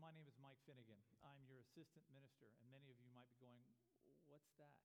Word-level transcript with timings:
my 0.00 0.08
name 0.16 0.24
is 0.24 0.40
Mike 0.40 0.56
Finnegan. 0.64 0.96
I'm 1.20 1.44
your 1.44 1.60
assistant 1.60 2.08
minister, 2.08 2.48
and 2.56 2.64
many 2.72 2.88
of 2.88 2.96
you 3.04 3.12
might 3.12 3.28
be 3.28 3.36
going, 3.36 3.60
What's 4.32 4.48
that? 4.56 4.80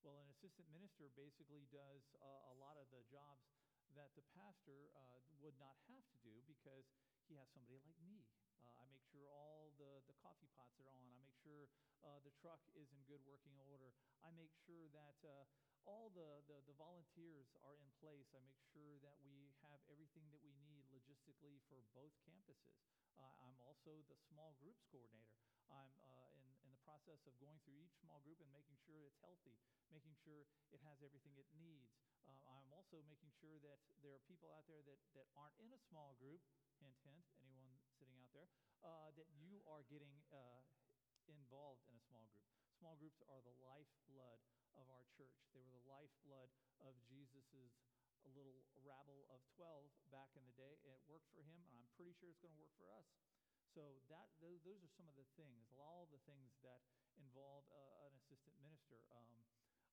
Well, 0.00 0.16
an 0.24 0.32
assistant 0.32 0.64
minister 0.72 1.12
basically 1.12 1.68
does 1.68 2.16
uh, 2.16 2.48
a 2.48 2.56
lot 2.56 2.80
of 2.80 2.88
the 2.88 3.04
jobs 3.12 3.44
that 3.92 4.08
the 4.16 4.24
pastor 4.32 4.88
uh, 4.96 5.20
would 5.44 5.52
not 5.60 5.76
have 5.92 6.00
to 6.16 6.18
do 6.24 6.32
because 6.48 6.88
he 7.28 7.36
has 7.36 7.44
somebody 7.52 7.76
like 7.84 8.00
me. 8.00 8.24
Uh, 8.64 8.72
I 8.80 8.88
make 8.88 9.04
sure 9.12 9.28
all 9.28 9.68
the, 9.76 10.00
the 10.08 10.16
coffee 10.24 10.48
pots 10.56 10.80
are 10.80 10.88
on. 10.96 11.04
I 11.04 11.18
make 11.20 11.36
sure 11.44 11.68
uh, 12.00 12.16
the 12.24 12.32
truck 12.40 12.64
is 12.72 12.88
in 12.96 13.04
good 13.04 13.20
working 13.28 13.52
order. 13.68 13.92
I 14.24 14.32
make 14.32 14.56
sure 14.64 14.88
that 14.96 15.18
uh, 15.28 15.44
all 15.84 16.08
the, 16.16 16.40
the, 16.48 16.56
the, 16.64 16.76
volunteers 16.80 17.52
are 17.64 17.76
in 17.76 17.88
place. 18.00 18.32
I 18.32 18.40
make 18.44 18.60
sure 18.72 18.96
that 19.04 19.16
we 19.20 19.52
have 19.64 19.80
everything 19.88 20.28
that 20.32 20.40
we 20.40 20.47
logistically 21.28 21.60
for 21.68 21.84
both 21.92 22.16
campuses. 22.24 22.80
Uh, 23.20 23.28
I'm 23.44 23.60
also 23.60 24.00
the 24.08 24.16
small 24.32 24.56
groups 24.56 24.88
coordinator. 24.88 25.36
I'm 25.68 25.92
uh, 26.08 26.32
in, 26.32 26.48
in 26.64 26.70
the 26.72 26.80
process 26.80 27.20
of 27.28 27.36
going 27.36 27.60
through 27.60 27.76
each 27.76 27.92
small 28.00 28.24
group 28.24 28.40
and 28.40 28.48
making 28.48 28.80
sure 28.88 29.04
it's 29.04 29.20
healthy, 29.20 29.60
making 29.92 30.16
sure 30.24 30.48
it 30.72 30.80
has 30.80 31.04
everything 31.04 31.36
it 31.36 31.44
needs. 31.52 31.92
Uh, 32.24 32.32
I'm 32.48 32.72
also 32.72 33.04
making 33.04 33.28
sure 33.36 33.60
that 33.60 33.84
there 34.00 34.16
are 34.16 34.24
people 34.24 34.48
out 34.56 34.64
there 34.64 34.80
that, 34.88 35.00
that 35.12 35.28
aren't 35.36 35.56
in 35.60 35.68
a 35.68 35.80
small 35.92 36.16
group, 36.16 36.40
hint, 36.80 36.96
hint, 37.04 37.24
anyone 37.44 37.76
sitting 38.00 38.16
out 38.16 38.32
there, 38.32 38.48
uh, 38.80 39.12
that 39.20 39.28
you 39.36 39.60
are 39.68 39.84
getting 39.92 40.24
uh, 40.32 40.64
involved 41.28 41.84
in 41.84 41.92
a 41.92 42.04
small 42.08 42.24
group. 42.32 42.48
Small 42.80 42.96
groups 42.96 43.20
are 43.28 43.44
the 43.44 43.52
lifeblood 43.60 44.40
of 44.80 44.88
our 44.88 45.04
church. 45.12 45.36
They 45.52 45.60
were 45.60 45.74
the 45.76 45.84
lifeblood 45.90 46.48
of 46.80 46.96
Jesus's 47.04 47.76
little 48.26 48.64
rabble 48.82 49.26
of 49.30 49.38
12 49.54 49.86
back 50.10 50.34
in 50.34 50.42
the 50.46 50.56
day. 50.58 50.78
It 50.82 50.98
worked 51.06 51.30
for 51.34 51.42
him, 51.42 51.62
and 51.70 51.74
I'm 51.78 51.90
pretty 51.94 52.14
sure 52.18 52.30
it's 52.30 52.42
going 52.42 52.54
to 52.54 52.62
work 52.62 52.74
for 52.78 52.90
us. 52.90 53.06
So 53.76 54.00
that 54.10 54.32
those, 54.40 54.64
those 54.64 54.80
are 54.82 54.90
some 54.96 55.06
of 55.06 55.14
the 55.14 55.28
things, 55.38 55.70
all 55.76 56.08
the 56.10 56.22
things 56.24 56.56
that 56.66 56.82
involve 57.20 57.68
uh, 57.70 58.08
an 58.08 58.14
assistant 58.16 58.56
minister. 58.58 59.04
Um, 59.12 59.44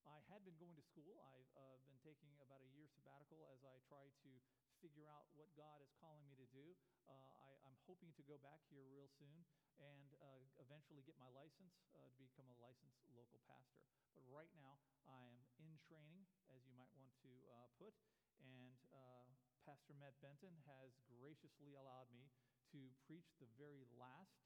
I 0.05 0.22
had 0.30 0.45
been 0.45 0.58
going 0.61 0.77
to 0.77 0.85
school. 0.85 1.17
I've 1.33 1.53
uh, 1.58 1.77
been 1.85 1.97
taking 2.02 2.30
about 2.41 2.61
a 2.61 2.69
year 2.73 2.85
sabbatical 2.94 3.41
as 3.50 3.61
I 3.66 3.77
try 3.89 4.05
to 4.25 4.31
figure 4.80 5.09
out 5.09 5.25
what 5.33 5.50
God 5.57 5.81
is 5.81 5.89
calling 5.97 6.22
me 6.30 6.38
to 6.38 6.47
do. 6.53 6.78
Uh, 7.09 7.13
I, 7.41 7.50
am 7.66 7.73
hoping 7.89 8.13
to 8.17 8.23
go 8.25 8.38
back 8.41 8.61
here 8.69 8.85
real 8.85 9.09
soon 9.17 9.45
and 9.81 10.13
uh, 10.22 10.45
eventually 10.61 11.02
get 11.02 11.17
my 11.17 11.30
license 11.33 11.73
uh, 11.97 12.05
to 12.05 12.22
become 12.22 12.45
a 12.50 12.57
licensed 12.61 13.02
local 13.13 13.41
pastor. 13.50 13.81
But 14.13 14.23
right 14.30 14.52
now, 14.55 14.78
I 15.09 15.25
am 15.25 15.44
in 15.66 15.81
training, 15.89 16.23
as 16.53 16.61
you 16.69 16.73
might 16.77 16.91
want 16.94 17.09
to 17.25 17.33
uh, 17.49 17.67
put, 17.81 17.94
and 18.41 18.77
uh, 18.94 19.25
Pastor 19.66 19.97
Matt 19.97 20.13
Benton 20.22 20.53
has 20.69 20.94
graciously 21.09 21.73
allowed 21.73 22.09
me 22.13 22.30
to 22.69 22.94
preach 23.09 23.33
the 23.41 23.49
very 23.57 23.85
last 23.97 24.45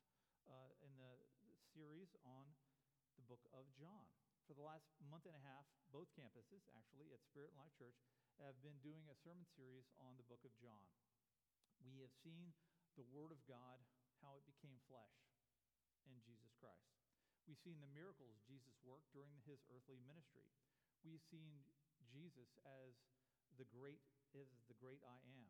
in 0.82 0.90
the 0.98 1.14
series 1.78 2.10
on 2.26 2.50
the 3.14 3.26
book 3.30 3.46
of 3.54 3.70
John 3.78 4.10
for 4.50 4.58
the 4.58 4.66
last 4.66 4.90
month 5.06 5.30
and 5.30 5.38
a 5.38 5.46
half, 5.46 5.70
both 5.94 6.10
campuses, 6.18 6.66
actually, 6.74 7.14
at 7.14 7.22
Spirit 7.22 7.54
and 7.54 7.62
Life 7.62 7.78
Church, 7.78 8.02
have 8.42 8.58
been 8.66 8.82
doing 8.82 9.06
a 9.06 9.20
sermon 9.22 9.46
series 9.54 9.86
on 10.02 10.18
the 10.18 10.26
book 10.26 10.42
of 10.42 10.50
John. 10.58 10.90
We 11.86 12.02
have 12.02 12.10
seen 12.26 12.50
the 12.98 13.06
Word 13.14 13.30
of 13.30 13.38
God, 13.46 13.78
how 14.26 14.42
it 14.42 14.50
became 14.50 14.82
flesh 14.90 15.30
in 16.10 16.18
Jesus 16.26 16.50
Christ. 16.58 16.98
We've 17.46 17.62
seen 17.62 17.78
the 17.78 17.94
miracles 17.94 18.42
Jesus 18.50 18.74
worked 18.82 19.14
during 19.14 19.38
his 19.46 19.62
earthly 19.70 20.02
ministry. 20.02 20.50
We've 21.04 21.24
seen 21.32 21.64
Jesus 22.12 22.52
as 22.66 22.92
the 23.56 23.68
great 23.72 24.04
is 24.36 24.62
the 24.70 24.78
great 24.78 25.02
I 25.08 25.18
am. 25.26 25.50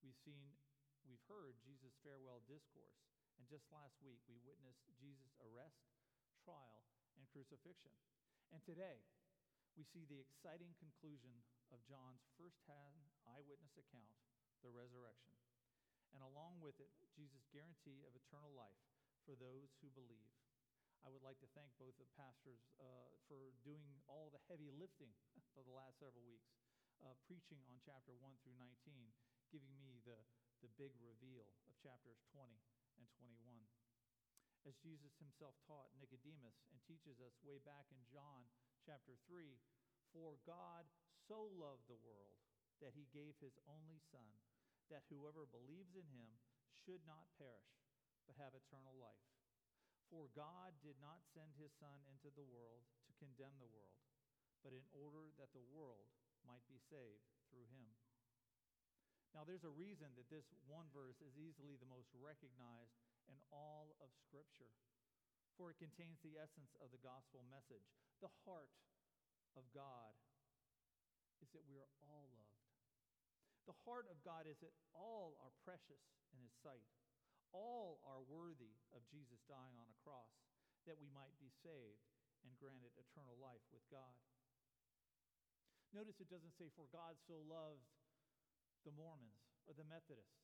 We've 0.00 0.18
seen 0.24 0.56
we've 1.04 1.22
heard 1.28 1.58
Jesus' 1.60 1.96
farewell 2.00 2.40
discourse. 2.48 3.02
And 3.36 3.48
just 3.48 3.68
last 3.72 3.96
week 4.04 4.20
we 4.28 4.36
witnessed 4.44 4.84
Jesus' 5.00 5.36
arrest, 5.40 5.80
trial, 6.44 6.84
and 7.16 7.24
crucifixion. 7.32 7.92
And 8.52 8.60
today, 8.60 9.00
we 9.78 9.86
see 9.86 10.04
the 10.04 10.20
exciting 10.20 10.76
conclusion 10.76 11.32
of 11.72 11.80
John's 11.88 12.26
firsthand 12.36 13.08
eyewitness 13.24 13.80
account, 13.80 14.18
the 14.60 14.74
resurrection. 14.74 15.32
And 16.12 16.20
along 16.20 16.60
with 16.60 16.76
it, 16.82 16.90
Jesus' 17.14 17.48
guarantee 17.54 18.04
of 18.04 18.12
eternal 18.12 18.52
life 18.52 18.82
for 19.24 19.38
those 19.38 19.72
who 19.80 19.88
believe. 19.94 20.39
I 21.04 21.08
would 21.08 21.24
like 21.24 21.40
to 21.40 21.50
thank 21.56 21.72
both 21.80 21.96
the 21.96 22.08
pastors 22.16 22.60
uh, 22.76 23.12
for 23.26 23.56
doing 23.64 24.00
all 24.04 24.28
the 24.28 24.42
heavy 24.52 24.68
lifting 24.72 25.12
for 25.56 25.64
the 25.64 25.72
last 25.72 26.00
several 26.00 26.24
weeks, 26.24 26.52
uh, 27.00 27.16
preaching 27.24 27.60
on 27.68 27.80
chapter 27.80 28.12
1 28.18 28.36
through 28.44 28.56
19, 28.60 28.68
giving 29.48 29.72
me 29.80 30.00
the, 30.04 30.18
the 30.60 30.70
big 30.76 30.92
reveal 31.00 31.48
of 31.64 31.72
chapters 31.80 32.20
20 32.36 32.52
and 33.00 33.08
21 33.16 33.40
as 34.68 34.76
Jesus 34.84 35.16
himself 35.16 35.56
taught 35.64 35.88
Nicodemus 35.96 36.68
and 36.68 36.80
teaches 36.84 37.16
us 37.24 37.32
way 37.40 37.56
back 37.64 37.88
in 37.88 38.00
John 38.12 38.44
chapter 38.84 39.16
3 39.24 39.56
For 40.12 40.36
God 40.44 40.84
so 41.24 41.48
loved 41.56 41.88
the 41.88 42.00
world 42.04 42.36
that 42.84 42.92
he 42.92 43.08
gave 43.12 43.40
his 43.40 43.56
only 43.68 44.00
Son, 44.12 44.36
that 44.92 45.08
whoever 45.08 45.48
believes 45.48 45.96
in 45.96 46.04
him 46.12 46.28
should 46.84 47.00
not 47.08 47.28
perish, 47.40 47.72
but 48.28 48.36
have 48.40 48.56
eternal 48.56 48.96
life. 48.96 49.39
For 50.10 50.26
God 50.34 50.74
did 50.82 50.98
not 50.98 51.22
send 51.30 51.54
his 51.54 51.70
Son 51.78 52.02
into 52.10 52.34
the 52.34 52.44
world 52.50 52.82
to 53.06 53.14
condemn 53.22 53.54
the 53.62 53.70
world, 53.70 54.02
but 54.66 54.74
in 54.74 54.82
order 54.90 55.30
that 55.38 55.54
the 55.54 55.62
world 55.70 56.10
might 56.42 56.66
be 56.66 56.82
saved 56.90 57.30
through 57.46 57.70
him. 57.70 57.94
Now, 59.30 59.46
there's 59.46 59.62
a 59.62 59.70
reason 59.70 60.10
that 60.18 60.26
this 60.26 60.50
one 60.66 60.90
verse 60.90 61.22
is 61.22 61.38
easily 61.38 61.78
the 61.78 61.86
most 61.86 62.10
recognized 62.18 62.98
in 63.30 63.38
all 63.54 63.94
of 64.02 64.10
Scripture, 64.26 64.74
for 65.54 65.70
it 65.70 65.78
contains 65.78 66.18
the 66.18 66.34
essence 66.34 66.74
of 66.82 66.90
the 66.90 66.98
gospel 66.98 67.46
message. 67.46 67.86
The 68.18 68.34
heart 68.42 68.74
of 69.54 69.62
God 69.70 70.18
is 71.38 71.54
that 71.54 71.62
we 71.70 71.78
are 71.78 71.92
all 72.02 72.26
loved. 72.34 72.66
The 73.70 73.78
heart 73.86 74.10
of 74.10 74.18
God 74.26 74.50
is 74.50 74.58
that 74.66 74.74
all 74.90 75.38
are 75.46 75.54
precious 75.62 76.02
in 76.34 76.42
His 76.42 76.50
sight. 76.58 76.90
All 77.50 77.98
are 78.06 78.22
worthy 78.26 78.78
of 78.94 79.02
Jesus 79.10 79.42
dying 79.50 79.76
on 79.76 79.90
a 79.90 80.00
cross 80.06 80.30
that 80.86 80.96
we 80.98 81.10
might 81.10 81.34
be 81.42 81.50
saved 81.50 82.06
and 82.46 82.54
granted 82.56 82.94
eternal 82.96 83.36
life 83.36 83.64
with 83.74 83.84
God. 83.90 84.16
Notice 85.90 86.22
it 86.22 86.30
doesn't 86.30 86.54
say, 86.54 86.70
For 86.72 86.86
God 86.94 87.18
so 87.26 87.42
loved 87.42 87.84
the 88.86 88.94
Mormons 88.94 89.42
or 89.66 89.74
the 89.74 89.84
Methodists 89.84 90.40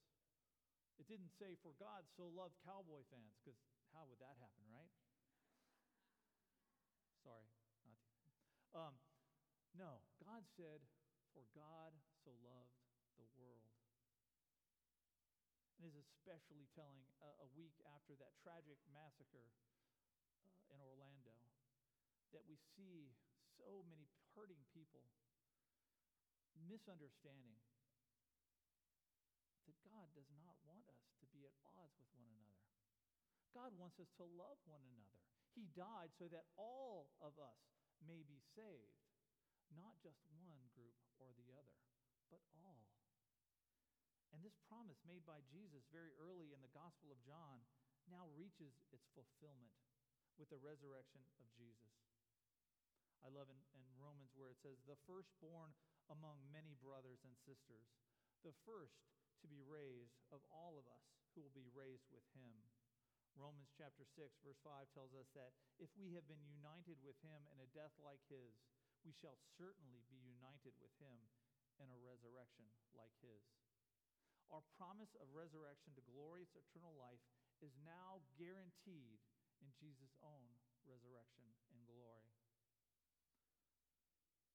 it 0.96 1.04
didn't 1.08 1.32
say, 1.36 1.56
For 1.60 1.76
God 1.76 2.08
so 2.16 2.32
loved 2.32 2.56
cowboy 2.64 3.04
fans, 3.12 3.36
because 3.40 3.56
how 3.92 4.08
would 4.08 4.20
that 4.20 4.36
happen, 4.40 4.64
right? 4.72 4.92
Sorry, 7.24 7.48
not. 7.84 8.00
Um, 8.72 8.94
no, 9.76 10.00
God 10.24 10.44
said, 10.56 10.80
For 11.36 11.44
God 11.52 11.92
so 12.24 12.32
loved 12.40 12.80
the 13.20 13.28
world. 13.36 13.65
Is 15.86 15.94
especially 16.18 16.66
telling 16.74 16.98
a, 17.22 17.46
a, 17.46 17.48
week 17.54 17.78
after 17.94 18.18
that 18.18 18.34
tragic 18.42 18.74
massacre 18.90 19.46
uh, 20.42 20.74
in 20.74 20.82
Orlando 20.82 21.30
that 22.34 22.42
we 22.50 22.58
see 22.74 23.14
so 23.54 23.86
many 23.86 24.10
hurting 24.34 24.58
people 24.74 25.06
misunderstanding 26.66 27.54
that 29.70 29.78
God 29.86 30.10
does 30.18 30.26
not 30.42 30.58
want 30.66 30.82
us 30.90 31.06
to 31.22 31.26
be 31.30 31.46
at 31.46 31.54
odds 31.78 31.94
with 32.02 32.10
one 32.18 32.26
another. 32.34 32.66
God 33.54 33.70
wants 33.78 34.02
us 34.02 34.10
to 34.18 34.26
love 34.26 34.58
one 34.66 34.82
another. 34.90 35.22
He 35.54 35.70
died 35.70 36.10
so 36.18 36.26
that 36.34 36.50
all 36.58 37.14
of 37.22 37.38
us 37.38 37.62
may 38.02 38.26
be 38.26 38.42
saved, 38.58 39.06
not 39.70 39.94
just 40.02 40.18
one 40.34 40.66
group 40.74 40.98
or 41.22 41.30
the 41.38 41.54
other, 41.54 41.78
but 42.26 42.42
all. 42.58 42.95
And 44.36 44.44
this 44.44 44.60
promise 44.68 45.00
made 45.08 45.24
by 45.24 45.40
Jesus 45.48 45.88
very 45.88 46.12
early 46.20 46.52
in 46.52 46.60
the 46.60 46.76
Gospel 46.76 47.08
of 47.08 47.24
John 47.24 47.64
now 48.04 48.28
reaches 48.36 48.76
its 48.92 49.08
fulfillment 49.16 49.80
with 50.36 50.52
the 50.52 50.60
resurrection 50.60 51.24
of 51.40 51.48
Jesus. 51.56 51.96
I 53.24 53.32
love 53.32 53.48
in, 53.48 53.56
in 53.72 53.88
Romans 53.96 54.36
where 54.36 54.52
it 54.52 54.60
says, 54.60 54.76
the 54.84 55.00
firstborn 55.08 55.72
among 56.12 56.36
many 56.52 56.76
brothers 56.84 57.24
and 57.24 57.32
sisters, 57.48 57.88
the 58.44 58.52
first 58.68 59.08
to 59.40 59.48
be 59.48 59.64
raised 59.64 60.20
of 60.28 60.44
all 60.52 60.76
of 60.76 60.84
us 60.84 61.08
who 61.32 61.40
will 61.40 61.56
be 61.56 61.72
raised 61.72 62.04
with 62.12 62.28
him. 62.36 62.60
Romans 63.40 63.72
chapter 63.72 64.04
6, 64.04 64.20
verse 64.44 64.60
5 64.60 64.84
tells 64.92 65.16
us 65.16 65.32
that 65.32 65.56
if 65.80 65.88
we 65.96 66.12
have 66.12 66.28
been 66.28 66.44
united 66.44 67.00
with 67.00 67.16
him 67.24 67.40
in 67.56 67.64
a 67.64 67.72
death 67.72 67.96
like 68.04 68.20
his, 68.28 68.52
we 69.00 69.16
shall 69.16 69.40
certainly 69.56 70.04
be 70.12 70.20
united 70.20 70.76
with 70.76 70.92
him 71.00 71.24
in 71.80 71.88
a 71.88 72.04
resurrection 72.04 72.68
like 72.92 73.16
his. 73.24 73.40
Our 74.54 74.62
promise 74.78 75.12
of 75.18 75.26
resurrection 75.34 75.92
to 75.98 76.02
glorious 76.06 76.54
eternal 76.54 76.94
life 76.94 77.22
is 77.58 77.74
now 77.82 78.22
guaranteed 78.38 79.18
in 79.58 79.68
Jesus' 79.74 80.14
own 80.22 80.46
resurrection 80.86 81.46
and 81.74 81.82
glory. 81.88 82.30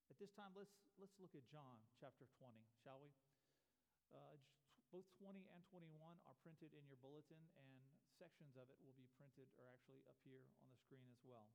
At 0.08 0.20
this 0.20 0.32
time, 0.36 0.56
let's, 0.56 0.76
let's 1.00 1.16
look 1.20 1.36
at 1.36 1.48
John 1.48 1.80
chapter 2.00 2.28
20, 2.40 2.56
shall 2.84 3.00
we? 3.00 3.12
Uh, 4.12 4.36
both 4.92 5.08
20 5.24 5.48
and 5.56 5.64
21 5.72 5.88
are 6.28 6.36
printed 6.44 6.76
in 6.76 6.84
your 6.92 7.00
bulletin, 7.00 7.40
and 7.56 7.72
sections 8.20 8.60
of 8.60 8.68
it 8.68 8.76
will 8.84 8.96
be 9.00 9.08
printed 9.16 9.48
or 9.56 9.72
actually 9.72 10.04
appear 10.12 10.44
on 10.60 10.68
the 10.68 10.80
screen 10.84 11.08
as 11.08 11.24
well. 11.24 11.48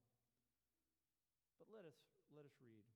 But 1.61 1.69
let 1.69 1.85
us, 1.85 2.01
let 2.33 2.49
us 2.49 2.57
read. 2.65 2.96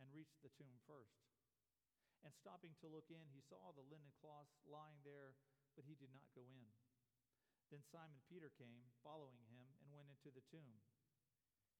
and 0.00 0.10
reached 0.14 0.40
the 0.42 0.52
tomb 0.54 0.78
first. 0.84 1.24
And 2.24 2.32
stopping 2.32 2.72
to 2.80 2.88
look 2.88 3.12
in, 3.12 3.28
he 3.30 3.44
saw 3.44 3.72
the 3.76 3.84
linen 3.84 4.12
cloths 4.16 4.56
lying 4.64 5.04
there, 5.04 5.36
but 5.76 5.84
he 5.84 5.94
did 5.98 6.10
not 6.14 6.32
go 6.32 6.48
in. 6.48 6.72
Then 7.68 7.84
Simon 7.84 8.20
Peter 8.28 8.48
came, 8.54 8.92
following 9.04 9.44
him, 9.50 9.66
and 9.84 9.92
went 9.92 10.08
into 10.08 10.32
the 10.32 10.44
tomb. 10.48 10.80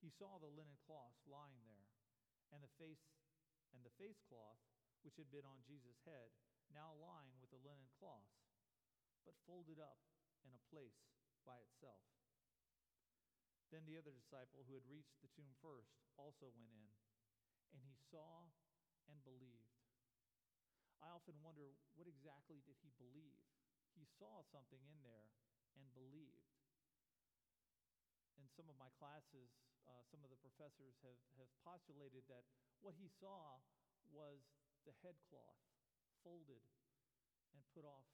He 0.04 0.12
saw 0.12 0.36
the 0.36 0.52
linen 0.52 0.76
cloths 0.84 1.24
lying 1.24 1.64
there, 1.64 1.88
and 2.52 2.60
the 2.60 2.74
face 2.76 3.00
and 3.72 3.82
the 3.82 3.96
face 3.98 4.20
cloth 4.30 4.60
which 5.02 5.20
had 5.20 5.28
been 5.28 5.44
on 5.44 5.64
Jesus' 5.68 6.00
head, 6.08 6.32
now 6.72 6.96
lying 6.96 7.36
with 7.40 7.52
the 7.52 7.60
linen 7.60 7.88
cloths, 8.00 8.40
but 9.24 9.36
folded 9.44 9.76
up 9.76 10.00
in 10.44 10.52
a 10.56 10.66
place 10.72 10.96
by 11.44 11.60
itself. 11.60 12.04
Then 13.68 13.84
the 13.84 14.00
other 14.00 14.14
disciple 14.16 14.64
who 14.64 14.76
had 14.76 14.88
reached 14.88 15.20
the 15.20 15.32
tomb 15.36 15.52
first 15.60 15.92
also 16.16 16.48
went 16.56 16.72
in, 16.72 16.88
and 17.74 17.82
he 17.82 17.98
saw 18.08 18.46
and 19.10 19.18
believed. 19.26 19.74
I 21.02 21.12
often 21.12 21.36
wonder 21.44 21.76
what 21.98 22.08
exactly 22.08 22.64
did 22.64 22.80
he 22.80 22.94
believe? 22.96 23.44
He 23.92 24.08
saw 24.16 24.40
something 24.48 24.80
in 24.88 24.98
there 25.04 25.28
and 25.76 25.84
believed. 25.92 26.48
In 28.40 28.48
some 28.48 28.70
of 28.72 28.78
my 28.80 28.88
classes, 28.96 29.52
uh, 29.84 30.00
some 30.08 30.24
of 30.24 30.32
the 30.32 30.40
professors 30.40 30.96
have, 31.04 31.18
have 31.36 31.50
postulated 31.60 32.24
that 32.32 32.48
what 32.80 32.96
he 32.96 33.10
saw 33.20 33.60
was 34.08 34.40
the 34.88 34.96
headcloth 35.04 35.60
folded 36.24 36.64
and 37.52 37.60
put 37.76 37.84
off 37.84 38.08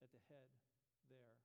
at 0.00 0.08
the 0.12 0.22
head 0.28 0.48
there, 1.08 1.38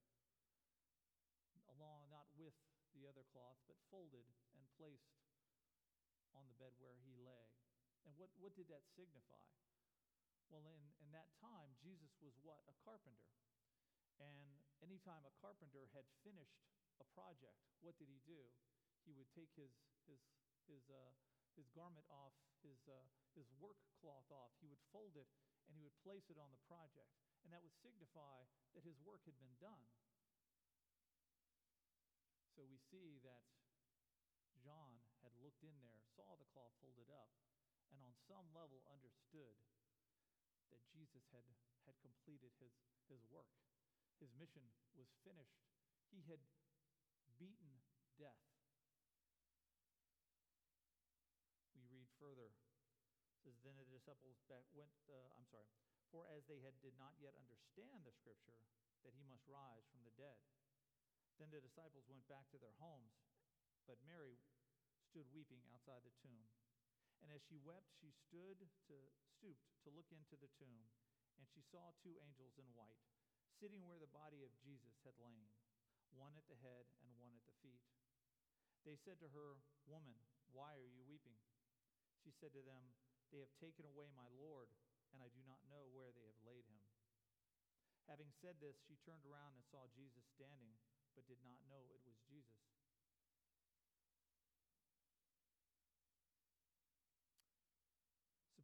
along, 1.78 2.08
not 2.12 2.28
with 2.36 2.56
the 2.98 3.08
other 3.08 3.24
cloth, 3.32 3.60
but 3.68 3.78
folded 3.88 4.28
and 4.58 4.64
placed 4.76 5.21
bed 6.62 6.78
where 6.78 6.94
he 7.02 7.18
lay. 7.18 7.50
And 8.06 8.14
what, 8.22 8.30
what 8.38 8.54
did 8.54 8.70
that 8.70 8.86
signify? 8.94 9.50
Well, 10.54 10.62
in, 10.70 10.84
in 11.02 11.10
that 11.18 11.34
time, 11.42 11.74
Jesus 11.82 12.14
was 12.22 12.38
what? 12.46 12.62
A 12.70 12.76
carpenter. 12.86 13.34
And 14.22 14.62
anytime 14.86 15.26
a 15.26 15.34
carpenter 15.42 15.90
had 15.98 16.06
finished 16.22 16.62
a 17.02 17.08
project, 17.18 17.58
what 17.82 17.98
did 17.98 18.14
he 18.14 18.22
do? 18.30 18.46
He 19.02 19.18
would 19.18 19.32
take 19.34 19.50
his, 19.58 19.74
his, 20.06 20.22
his, 20.70 20.86
uh, 20.94 21.10
his 21.58 21.66
garment 21.74 22.06
off, 22.14 22.38
his, 22.62 22.78
uh, 22.86 23.10
his 23.34 23.50
work 23.58 23.82
cloth 23.98 24.30
off. 24.30 24.54
He 24.62 24.70
would 24.70 24.82
fold 24.94 25.18
it 25.18 25.26
and 25.66 25.74
he 25.74 25.82
would 25.82 25.98
place 26.06 26.30
it 26.30 26.38
on 26.38 26.54
the 26.54 26.62
project. 26.70 27.10
And 27.42 27.50
that 27.50 27.66
would 27.66 27.74
signify 27.82 28.46
that 28.78 28.86
his 28.86 29.02
work 29.02 29.26
had 29.26 29.34
been 29.42 29.58
done. 29.58 29.82
So 32.54 32.62
we 32.70 32.78
see 32.78 33.18
that 33.26 33.42
looked 35.62 35.78
in 35.78 35.78
there, 35.86 36.02
saw 36.18 36.26
the 36.42 36.50
cloth 36.58 36.74
folded 36.82 37.06
up, 37.14 37.30
and 37.94 38.02
on 38.02 38.18
some 38.26 38.50
level 38.58 38.82
understood 38.90 39.54
that 40.74 40.82
Jesus 40.90 41.22
had, 41.30 41.46
had 41.86 41.94
completed 42.02 42.50
his, 42.58 42.74
his 43.06 43.22
work. 43.30 43.54
His 44.18 44.34
mission 44.42 44.66
was 44.98 45.06
finished. 45.22 45.62
He 46.10 46.26
had 46.26 46.42
beaten 47.38 47.78
death. 48.18 48.42
We 51.78 51.86
read 51.94 52.10
further. 52.18 52.50
It 52.50 53.40
says, 53.46 53.58
Then 53.62 53.78
the 53.78 53.86
disciples 53.86 54.42
went, 54.74 54.94
uh, 55.14 55.38
I'm 55.38 55.46
sorry, 55.46 55.70
for 56.10 56.26
as 56.34 56.42
they 56.50 56.58
had, 56.66 56.74
did 56.82 56.98
not 56.98 57.14
yet 57.22 57.38
understand 57.38 58.02
the 58.02 58.18
scripture 58.18 58.66
that 59.06 59.14
he 59.14 59.22
must 59.30 59.46
rise 59.46 59.86
from 59.94 60.02
the 60.10 60.14
dead. 60.18 60.42
Then 61.38 61.54
the 61.54 61.62
disciples 61.62 62.10
went 62.10 62.26
back 62.26 62.50
to 62.50 62.62
their 62.62 62.74
homes, 62.82 63.14
but 63.90 63.98
Mary 64.06 64.38
stood 65.12 65.28
weeping 65.36 65.60
outside 65.76 66.08
the 66.08 66.16
tomb. 66.24 66.48
And 67.20 67.30
as 67.36 67.44
she 67.44 67.60
wept, 67.60 67.92
she 68.00 68.16
stood 68.16 68.64
to 68.88 68.98
stooped 69.36 69.68
to 69.84 69.92
look 69.92 70.08
into 70.16 70.40
the 70.40 70.50
tomb, 70.56 70.88
and 71.36 71.46
she 71.52 71.60
saw 71.60 71.92
two 72.00 72.16
angels 72.24 72.56
in 72.56 72.66
white 72.72 73.04
sitting 73.62 73.86
where 73.86 74.02
the 74.02 74.10
body 74.10 74.42
of 74.42 74.50
Jesus 74.58 74.98
had 75.06 75.14
lain, 75.22 75.46
one 76.18 76.34
at 76.34 76.50
the 76.50 76.58
head 76.66 76.90
and 77.06 77.14
one 77.22 77.38
at 77.38 77.46
the 77.46 77.54
feet. 77.62 77.86
They 78.82 78.98
said 78.98 79.22
to 79.22 79.30
her, 79.38 79.62
Woman, 79.86 80.18
why 80.50 80.74
are 80.74 80.90
you 80.90 81.06
weeping? 81.06 81.38
She 82.26 82.34
said 82.34 82.58
to 82.58 82.66
them, 82.66 82.90
They 83.30 83.38
have 83.46 83.54
taken 83.62 83.86
away 83.86 84.10
my 84.18 84.26
Lord, 84.34 84.74
and 85.14 85.22
I 85.22 85.30
do 85.30 85.46
not 85.46 85.62
know 85.70 85.94
where 85.94 86.10
they 86.10 86.26
have 86.26 86.42
laid 86.42 86.66
him. 86.66 86.82
Having 88.10 88.34
said 88.42 88.58
this, 88.58 88.82
she 88.90 88.98
turned 89.06 89.30
around 89.30 89.54
and 89.54 89.62
saw 89.70 89.86
Jesus 89.94 90.26
standing, 90.34 90.74
but 91.14 91.30
did 91.30 91.46
not 91.46 91.62
know 91.70 91.86
it 91.94 92.02
was 92.02 92.18
Jesus. 92.26 92.81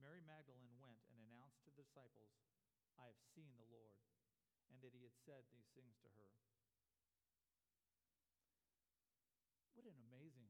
Mary 0.00 0.24
Magdalene 0.24 0.72
went 0.80 0.96
and 1.12 1.20
announced 1.28 1.60
to 1.60 1.70
the 1.70 1.84
disciples, 1.84 2.32
I 2.96 3.04
have 3.04 3.20
seen 3.36 3.52
the 3.60 3.68
Lord 3.68 4.00
and 4.72 4.80
that 4.80 4.96
he 4.96 5.04
had 5.04 5.12
said 5.28 5.44
these 5.52 5.68
things 5.76 5.92
to 6.00 6.08
her. 6.16 6.28
What 9.76 9.84
an 9.84 9.96
amazing 10.08 10.48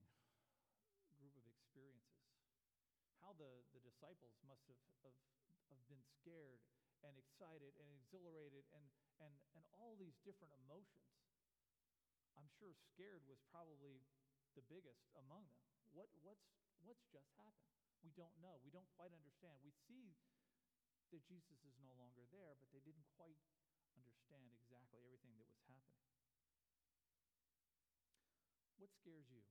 group 1.19 1.35
of 1.35 1.45
experiences. 1.51 2.31
How 3.19 3.35
the, 3.37 3.67
the 3.75 3.83
disciples 3.83 4.39
must 4.47 4.65
have, 4.71 4.81
have, 5.05 5.19
have 5.75 5.83
been 5.91 6.03
scared 6.19 6.63
and 7.03 7.19
excited 7.19 7.75
and 7.81 7.89
exhilarated 7.91 8.65
and, 8.73 8.87
and, 9.19 9.35
and 9.59 9.65
all 9.75 9.97
these 9.99 10.17
different 10.23 10.55
emotions. 10.65 11.11
I'm 12.39 12.49
sure 12.57 12.73
scared 12.95 13.27
was 13.29 13.43
probably 13.53 14.01
the 14.55 14.65
biggest 14.67 15.11
among 15.17 15.45
them. 15.53 15.67
What, 15.93 16.09
what's, 16.25 16.47
what's 16.85 17.07
just 17.13 17.31
happened? 17.37 17.75
We 18.01 18.13
don't 18.17 18.35
know. 18.41 18.61
We 18.65 18.73
don't 18.73 18.89
quite 18.97 19.13
understand. 19.13 19.61
We 19.61 19.73
see 19.87 20.17
that 21.13 21.27
Jesus 21.27 21.61
is 21.67 21.77
no 21.83 21.93
longer 21.99 22.25
there, 22.31 22.57
but 22.57 22.71
they 22.73 22.81
didn't 22.81 23.07
quite 23.19 23.39
understand 23.99 24.55
exactly 24.55 25.03
everything 25.05 25.37
that 25.37 25.51
was 25.51 25.63
happening. 25.67 26.07
What 28.79 28.95
scares 28.97 29.29
you? 29.29 29.45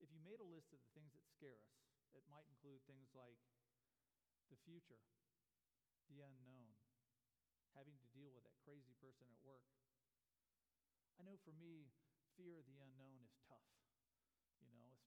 If 0.00 0.08
you 0.08 0.20
made 0.24 0.40
a 0.40 0.48
list 0.48 0.72
of 0.72 0.80
the 0.80 0.92
things 0.96 1.12
that 1.12 1.28
scare 1.28 1.60
us, 1.60 1.76
it 2.16 2.24
might 2.30 2.48
include 2.48 2.80
things 2.88 3.12
like 3.12 3.36
the 4.48 4.56
future, 4.64 5.04
the 6.08 6.24
unknown, 6.24 6.72
having 7.76 8.00
to 8.00 8.08
deal 8.16 8.32
with 8.32 8.42
that 8.48 8.56
crazy 8.64 8.96
person 8.98 9.28
at 9.28 9.38
work. 9.44 9.62
I 11.20 11.22
know 11.22 11.36
for 11.44 11.52
me, 11.52 11.92
fear 12.34 12.56
of 12.56 12.64
the 12.64 12.80
unknown 12.80 13.20
is 13.20 13.36
tough, 13.44 13.68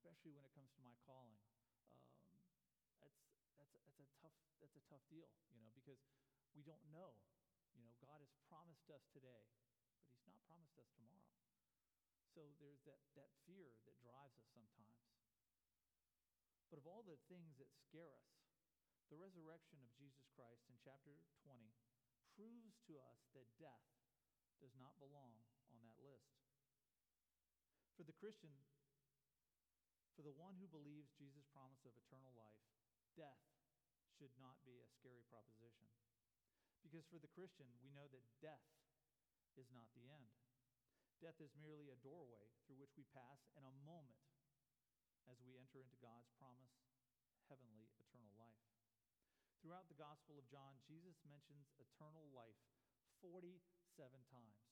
especially 0.04 0.36
when 0.36 0.44
it 0.44 0.52
comes 0.52 0.68
to 0.76 0.84
my 0.84 0.92
calling. 1.08 1.40
Um, 1.88 2.04
that's, 3.00 3.16
that's, 3.56 3.72
that's, 3.88 4.04
a 4.04 4.08
tough, 4.20 4.36
that's 4.60 4.76
a 4.76 4.84
tough 4.92 5.00
deal, 5.08 5.32
you 5.56 5.64
know, 5.64 5.72
because 5.72 6.04
we 6.52 6.60
don't 6.60 6.84
know. 6.92 7.16
You 7.72 7.88
know, 7.88 7.96
God 8.04 8.20
has 8.20 8.36
promised 8.52 8.92
us 8.92 9.08
today, 9.16 9.48
but 10.04 10.12
He's 10.12 10.28
not 10.28 10.44
promised 10.44 10.76
us 10.76 10.92
tomorrow. 11.00 11.32
So 12.36 12.52
there's 12.60 12.84
that, 12.84 13.00
that 13.16 13.32
fear 13.48 13.72
that 13.88 13.96
drives 14.04 14.36
us 14.36 14.52
sometimes. 14.52 15.08
But 16.68 16.84
of 16.84 16.86
all 16.92 17.08
the 17.08 17.16
things 17.32 17.56
that 17.64 17.72
scare 17.72 18.12
us, 18.12 18.36
the 19.08 19.16
resurrection 19.16 19.80
of 19.80 19.88
Jesus 19.96 20.28
Christ 20.36 20.68
in 20.68 20.76
chapter 20.84 21.16
20 21.48 21.64
proves 22.36 22.76
to 22.92 23.00
us 23.00 23.24
that 23.40 23.48
death 23.56 23.88
does 24.60 24.76
not 24.76 25.00
belong 25.00 25.40
on 25.72 25.80
that 25.88 25.96
list. 26.04 26.44
For 27.96 28.04
the 28.04 28.18
Christian, 28.20 28.52
for 30.14 30.22
the 30.22 30.34
one 30.34 30.58
who 30.62 30.70
believes 30.70 31.18
Jesus' 31.18 31.50
promise 31.50 31.82
of 31.86 31.98
eternal 31.98 32.34
life, 32.38 32.62
death 33.18 33.42
should 34.14 34.34
not 34.38 34.62
be 34.62 34.78
a 34.78 34.90
scary 34.94 35.26
proposition. 35.26 35.90
Because 36.86 37.10
for 37.10 37.18
the 37.18 37.32
Christian, 37.34 37.70
we 37.82 37.90
know 37.90 38.06
that 38.14 38.22
death 38.38 38.70
is 39.58 39.74
not 39.74 39.90
the 39.98 40.06
end. 40.06 40.30
Death 41.18 41.40
is 41.40 41.56
merely 41.58 41.90
a 41.90 42.04
doorway 42.04 42.52
through 42.68 42.78
which 42.78 42.94
we 43.00 43.08
pass 43.16 43.48
in 43.58 43.64
a 43.64 43.80
moment 43.88 44.28
as 45.32 45.40
we 45.42 45.56
enter 45.56 45.80
into 45.80 45.96
God's 46.04 46.30
promise, 46.36 46.76
heavenly 47.48 47.90
eternal 47.96 48.36
life. 48.36 48.60
Throughout 49.64 49.88
the 49.88 49.96
Gospel 49.96 50.36
of 50.36 50.52
John, 50.52 50.76
Jesus 50.84 51.16
mentions 51.24 51.72
eternal 51.80 52.28
life 52.36 52.60
47 53.24 53.56
times. 54.28 54.68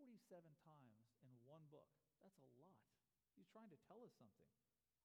47 0.00 0.16
times 0.64 0.96
in 1.20 1.28
one 1.44 1.68
book. 1.68 1.92
That's 2.24 2.40
a 2.40 2.48
lot. 2.56 2.95
He's 3.36 3.52
trying 3.52 3.68
to 3.68 3.80
tell 3.84 4.00
us 4.00 4.16
something. 4.16 4.48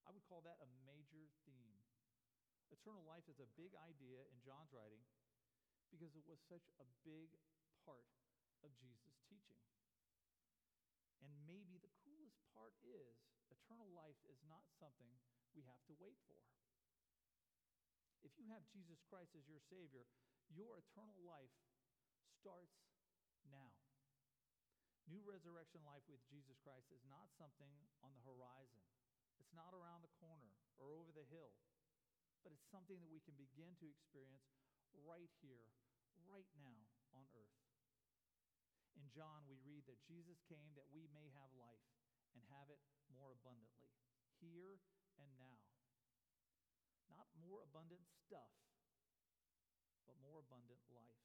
I 0.07 0.15
would 0.15 0.23
call 0.25 0.41
that 0.47 0.57
a 0.63 0.69
major 0.87 1.27
theme. 1.43 1.77
Eternal 2.71 3.03
life 3.03 3.27
is 3.27 3.43
a 3.43 3.51
big 3.59 3.75
idea 3.75 4.23
in 4.31 4.39
John's 4.41 4.71
writing 4.71 5.03
because 5.91 6.15
it 6.15 6.23
was 6.23 6.39
such 6.47 6.71
a 6.79 6.87
big 7.03 7.35
part 7.83 8.07
of 8.63 8.71
Jesus' 8.79 9.19
teaching. 9.27 9.59
And 11.19 11.35
maybe 11.43 11.77
the 11.77 11.91
coolest 12.07 12.39
part 12.55 12.73
is 12.81 13.19
eternal 13.51 13.91
life 13.91 14.17
is 14.31 14.39
not 14.47 14.63
something 14.79 15.11
we 15.51 15.67
have 15.67 15.83
to 15.91 15.93
wait 15.99 16.17
for. 16.25 16.39
If 18.23 18.31
you 18.39 18.47
have 18.55 18.63
Jesus 18.71 19.03
Christ 19.11 19.35
as 19.35 19.45
your 19.51 19.59
Savior, 19.67 20.07
your 20.47 20.79
eternal 20.79 21.19
life 21.27 21.51
starts 22.39 22.79
now. 23.51 23.80
New 25.11 25.27
resurrection 25.27 25.83
life 25.83 26.07
with 26.07 26.23
Jesus 26.31 26.55
Christ 26.63 26.87
is 26.87 27.03
not 27.11 27.27
something 27.35 27.67
on 27.99 28.15
the 28.15 28.23
horizon. 28.23 28.79
It's 29.43 29.51
not 29.51 29.75
around 29.75 30.07
the 30.07 30.15
corner 30.23 30.55
or 30.79 30.95
over 30.95 31.11
the 31.11 31.27
hill, 31.27 31.51
but 32.47 32.55
it's 32.55 32.71
something 32.71 32.95
that 33.03 33.11
we 33.11 33.19
can 33.19 33.35
begin 33.35 33.75
to 33.83 33.91
experience 33.91 34.47
right 35.03 35.27
here, 35.43 35.67
right 36.31 36.47
now 36.63 36.87
on 37.11 37.27
earth. 37.35 37.59
In 38.95 39.03
John, 39.11 39.43
we 39.51 39.59
read 39.67 39.83
that 39.91 39.99
Jesus 40.07 40.39
came 40.47 40.71
that 40.79 40.87
we 40.95 41.11
may 41.11 41.27
have 41.35 41.51
life 41.59 41.83
and 42.31 42.39
have 42.55 42.71
it 42.71 42.79
more 43.11 43.35
abundantly, 43.35 43.91
here 44.39 44.79
and 45.19 45.27
now. 45.35 45.59
Not 47.11 47.27
more 47.43 47.59
abundant 47.67 48.07
stuff, 48.07 48.55
but 50.07 50.15
more 50.23 50.39
abundant 50.39 50.79
life. 50.95 51.19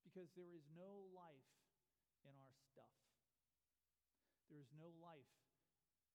Because 0.00 0.32
there 0.32 0.56
is 0.56 0.64
no 0.72 1.12
life 1.12 1.57
in 2.28 2.36
our 2.38 2.54
stuff. 2.68 2.92
There 4.48 4.60
is 4.60 4.70
no 4.76 4.92
life 5.00 5.32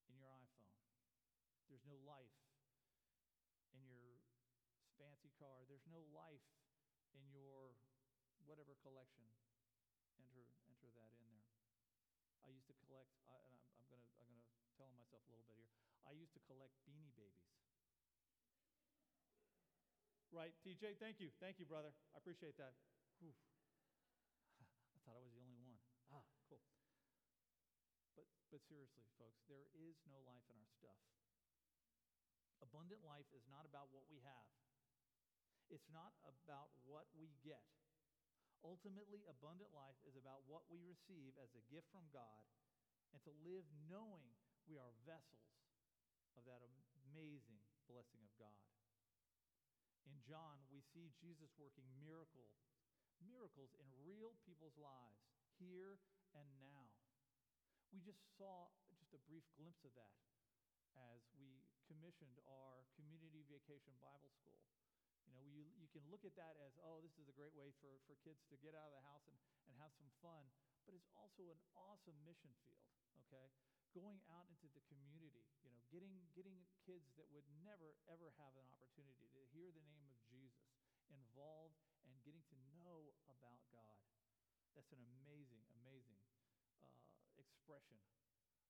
in 0.10 0.18
your 0.18 0.30
iPhone. 0.30 0.74
There's 1.70 1.86
no 1.86 1.98
life 2.06 2.38
in 3.74 3.86
your 3.90 4.22
fancy 4.98 5.34
car. 5.38 5.66
There's 5.66 5.86
no 5.90 6.02
life 6.14 6.46
in 7.18 7.26
your 7.34 7.74
whatever 8.46 8.78
collection. 8.82 9.26
Enter, 10.22 10.46
enter 10.70 10.90
that 10.94 11.14
in 11.18 11.26
there. 11.34 11.50
I 12.46 12.52
used 12.52 12.68
to 12.70 12.76
collect, 12.86 13.10
uh, 13.26 13.42
and 13.50 13.56
I'm, 13.58 13.66
I'm 13.80 13.88
going 13.90 14.04
to 14.04 14.10
I'm 14.20 14.28
gonna 14.28 14.46
tell 14.78 14.92
myself 14.94 15.24
a 15.26 15.32
little 15.32 15.48
bit 15.48 15.58
here. 15.58 15.72
I 16.06 16.12
used 16.14 16.36
to 16.36 16.42
collect 16.46 16.76
beanie 16.86 17.16
babies. 17.16 17.54
Right, 20.34 20.54
TJ? 20.66 20.98
Thank 20.98 21.22
you. 21.22 21.30
Thank 21.38 21.62
you, 21.62 21.66
brother. 21.70 21.94
I 22.14 22.18
appreciate 22.18 22.58
that. 22.58 22.74
Whew. 23.22 23.38
I 24.94 25.00
thought 25.06 25.14
I 25.14 25.22
was 25.22 25.32
the 25.38 25.42
only 25.46 25.62
one. 25.62 25.78
Ah, 26.10 26.26
cool. 26.50 26.58
But, 28.54 28.62
seriously, 28.70 29.10
folks, 29.18 29.42
there 29.50 29.66
is 29.74 29.98
no 30.06 30.22
life 30.30 30.46
in 30.46 30.54
our 30.62 30.70
stuff. 30.78 31.02
Abundant 32.62 33.02
life 33.02 33.26
is 33.34 33.42
not 33.50 33.66
about 33.66 33.90
what 33.90 34.06
we 34.14 34.22
have, 34.22 34.54
it's 35.74 35.90
not 35.90 36.14
about 36.22 36.70
what 36.86 37.10
we 37.18 37.34
get. 37.42 37.66
Ultimately, 38.62 39.26
abundant 39.26 39.74
life 39.74 39.98
is 40.06 40.14
about 40.14 40.46
what 40.46 40.70
we 40.70 40.86
receive 40.86 41.34
as 41.42 41.50
a 41.58 41.66
gift 41.74 41.90
from 41.90 42.06
God 42.14 42.46
and 43.10 43.20
to 43.26 43.34
live 43.42 43.66
knowing 43.90 44.38
we 44.70 44.78
are 44.78 44.94
vessels 45.04 45.50
of 46.38 46.46
that 46.46 46.62
amazing 47.10 47.60
blessing 47.90 48.22
of 48.22 48.32
God. 48.38 48.64
In 50.06 50.16
John, 50.24 50.62
we 50.70 50.86
see 50.94 51.10
Jesus 51.18 51.52
working 51.58 51.90
miracles, 52.00 52.54
miracles 53.20 53.74
in 53.82 53.90
real 54.06 54.38
people's 54.46 54.78
lives 54.78 55.26
here 55.58 55.98
and 56.38 56.48
now. 56.62 57.03
We 57.94 58.02
just 58.02 58.26
saw 58.42 58.74
just 58.98 59.14
a 59.14 59.22
brief 59.30 59.46
glimpse 59.54 59.86
of 59.86 59.94
that 59.94 60.18
as 60.98 61.22
we 61.38 61.62
commissioned 61.86 62.42
our 62.50 62.90
community 62.98 63.46
vacation 63.46 63.94
Bible 64.02 64.34
school. 64.34 64.66
You 65.30 65.38
know, 65.38 65.46
you, 65.46 65.70
you 65.78 65.86
can 65.94 66.02
look 66.10 66.26
at 66.26 66.34
that 66.34 66.58
as, 66.58 66.74
oh, 66.82 67.06
this 67.06 67.14
is 67.22 67.30
a 67.30 67.38
great 67.38 67.54
way 67.54 67.70
for, 67.78 68.02
for 68.10 68.18
kids 68.26 68.42
to 68.50 68.58
get 68.58 68.74
out 68.74 68.90
of 68.90 68.98
the 68.98 69.06
house 69.06 69.30
and, 69.30 69.38
and 69.70 69.78
have 69.78 69.94
some 69.94 70.10
fun, 70.26 70.42
but 70.90 70.98
it's 70.98 71.06
also 71.14 71.54
an 71.54 71.62
awesome 71.78 72.18
mission 72.26 72.50
field, 72.66 72.90
okay? 73.30 73.54
Going 73.94 74.18
out 74.34 74.50
into 74.50 74.66
the 74.74 74.82
community, 74.90 75.46
you 75.62 75.70
know, 75.70 75.78
getting, 75.94 76.18
getting 76.34 76.66
kids 76.82 77.14
that 77.22 77.30
would 77.30 77.46
never, 77.62 77.94
ever 78.10 78.34
have 78.42 78.58
an 78.58 78.66
opportunity 78.74 79.30
to 79.38 79.42
hear 79.54 79.70
the 79.70 79.86
name 79.86 80.10
of 80.10 80.18
Jesus 80.34 80.66
involved 81.14 81.78
and 82.10 82.18
getting 82.26 82.42
to 82.50 82.58
know 82.74 83.14
about 83.30 83.62
God. 83.70 84.02
That's 84.74 84.90
an 84.90 85.06
amazing, 85.06 85.62
amazing 85.78 86.23
expression 87.46 88.00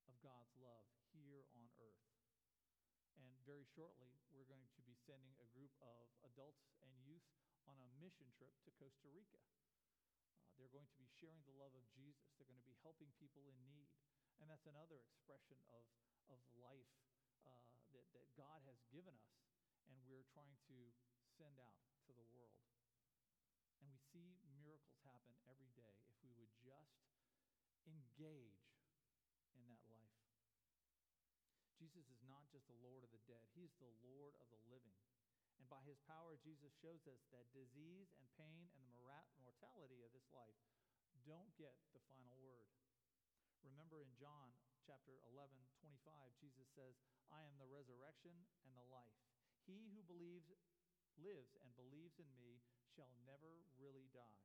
of 0.10 0.18
God's 0.20 0.54
love 0.58 0.86
here 1.14 1.46
on 1.54 1.70
earth. 1.80 2.08
And 3.20 3.34
very 3.46 3.68
shortly, 3.70 4.18
we're 4.34 4.50
going 4.50 4.68
to 4.74 4.82
be 4.84 4.98
sending 5.06 5.34
a 5.38 5.48
group 5.54 5.72
of 5.80 6.10
adults 6.26 6.74
and 6.82 6.92
youth 7.06 7.26
on 7.70 7.80
a 7.80 7.88
mission 8.02 8.28
trip 8.36 8.52
to 8.66 8.72
Costa 8.76 9.08
Rica. 9.14 9.40
Uh, 10.44 10.52
they're 10.58 10.74
going 10.74 10.90
to 10.90 11.00
be 11.00 11.08
sharing 11.22 11.40
the 11.46 11.56
love 11.56 11.72
of 11.78 11.86
Jesus. 11.94 12.34
They're 12.36 12.50
going 12.50 12.60
to 12.60 12.68
be 12.68 12.80
helping 12.84 13.14
people 13.22 13.46
in 13.48 13.56
need. 13.64 13.88
And 14.42 14.52
that's 14.52 14.68
another 14.68 15.00
expression 15.00 15.62
of, 15.72 15.86
of 16.28 16.42
life 16.60 16.92
uh, 17.48 17.80
that, 17.96 18.08
that 18.12 18.28
God 18.36 18.60
has 18.68 18.80
given 18.92 19.16
us, 19.16 19.40
and 19.88 19.96
we're 20.04 20.28
trying 20.36 20.58
to 20.68 20.78
send 21.40 21.56
out 21.64 21.80
to 22.10 22.12
the 22.12 22.28
world. 22.36 22.60
And 23.80 23.88
we 23.88 24.00
see 24.12 24.36
miracles 24.60 25.00
happen 25.08 25.36
every 25.48 25.72
day 25.76 25.96
if 26.12 26.16
we 26.24 26.32
would 26.36 26.52
just 26.60 27.00
engage 27.88 28.68
in 29.56 29.64
that 29.88 29.88
life. 29.92 30.24
Jesus 31.94 32.18
is 32.18 32.26
not 32.28 32.50
just 32.50 32.66
the 32.66 32.82
Lord 32.82 33.06
of 33.06 33.14
the 33.14 33.22
dead, 33.30 33.46
He's 33.54 33.72
the 33.78 33.94
Lord 34.02 34.34
of 34.42 34.50
the 34.50 34.62
living. 34.68 34.98
And 35.62 35.70
by 35.70 35.80
His 35.86 36.02
power, 36.10 36.36
Jesus 36.42 36.74
shows 36.82 37.06
us 37.06 37.22
that 37.30 37.46
disease 37.54 38.10
and 38.18 38.26
pain 38.36 38.68
and 38.74 38.84
the 38.90 38.94
mortality 39.46 40.02
of 40.02 40.12
this 40.12 40.28
life 40.34 40.58
don't 41.24 41.54
get 41.56 41.72
the 41.96 42.04
final 42.12 42.36
word. 42.44 42.68
Remember 43.64 44.04
in 44.04 44.12
John 44.20 44.52
chapter 44.84 45.16
11, 45.32 45.56
25, 45.80 46.44
Jesus 46.44 46.68
says, 46.76 47.00
I 47.32 47.48
am 47.48 47.56
the 47.56 47.70
resurrection 47.72 48.36
and 48.68 48.76
the 48.76 48.90
life. 48.92 49.16
He 49.64 49.88
who 49.96 50.04
believes 50.04 50.52
lives 51.16 51.56
and 51.64 51.72
believes 51.80 52.20
in 52.20 52.28
me 52.36 52.60
shall 52.92 53.12
never 53.24 53.64
really 53.80 54.12
die. 54.12 54.44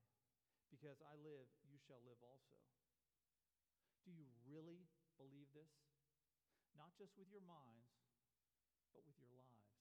Because 0.70 1.02
I 1.02 1.18
live, 1.18 1.48
you 1.66 1.80
shall 1.82 2.00
live 2.06 2.20
also. 2.22 2.54
Do 4.06 4.14
you 4.14 4.28
really 4.46 4.86
believe 5.18 5.50
this? 5.56 5.87
Not 6.78 6.94
just 6.94 7.18
with 7.18 7.26
your 7.34 7.42
minds, 7.42 7.90
but 8.94 9.02
with 9.02 9.18
your 9.18 9.34
lives 9.34 9.74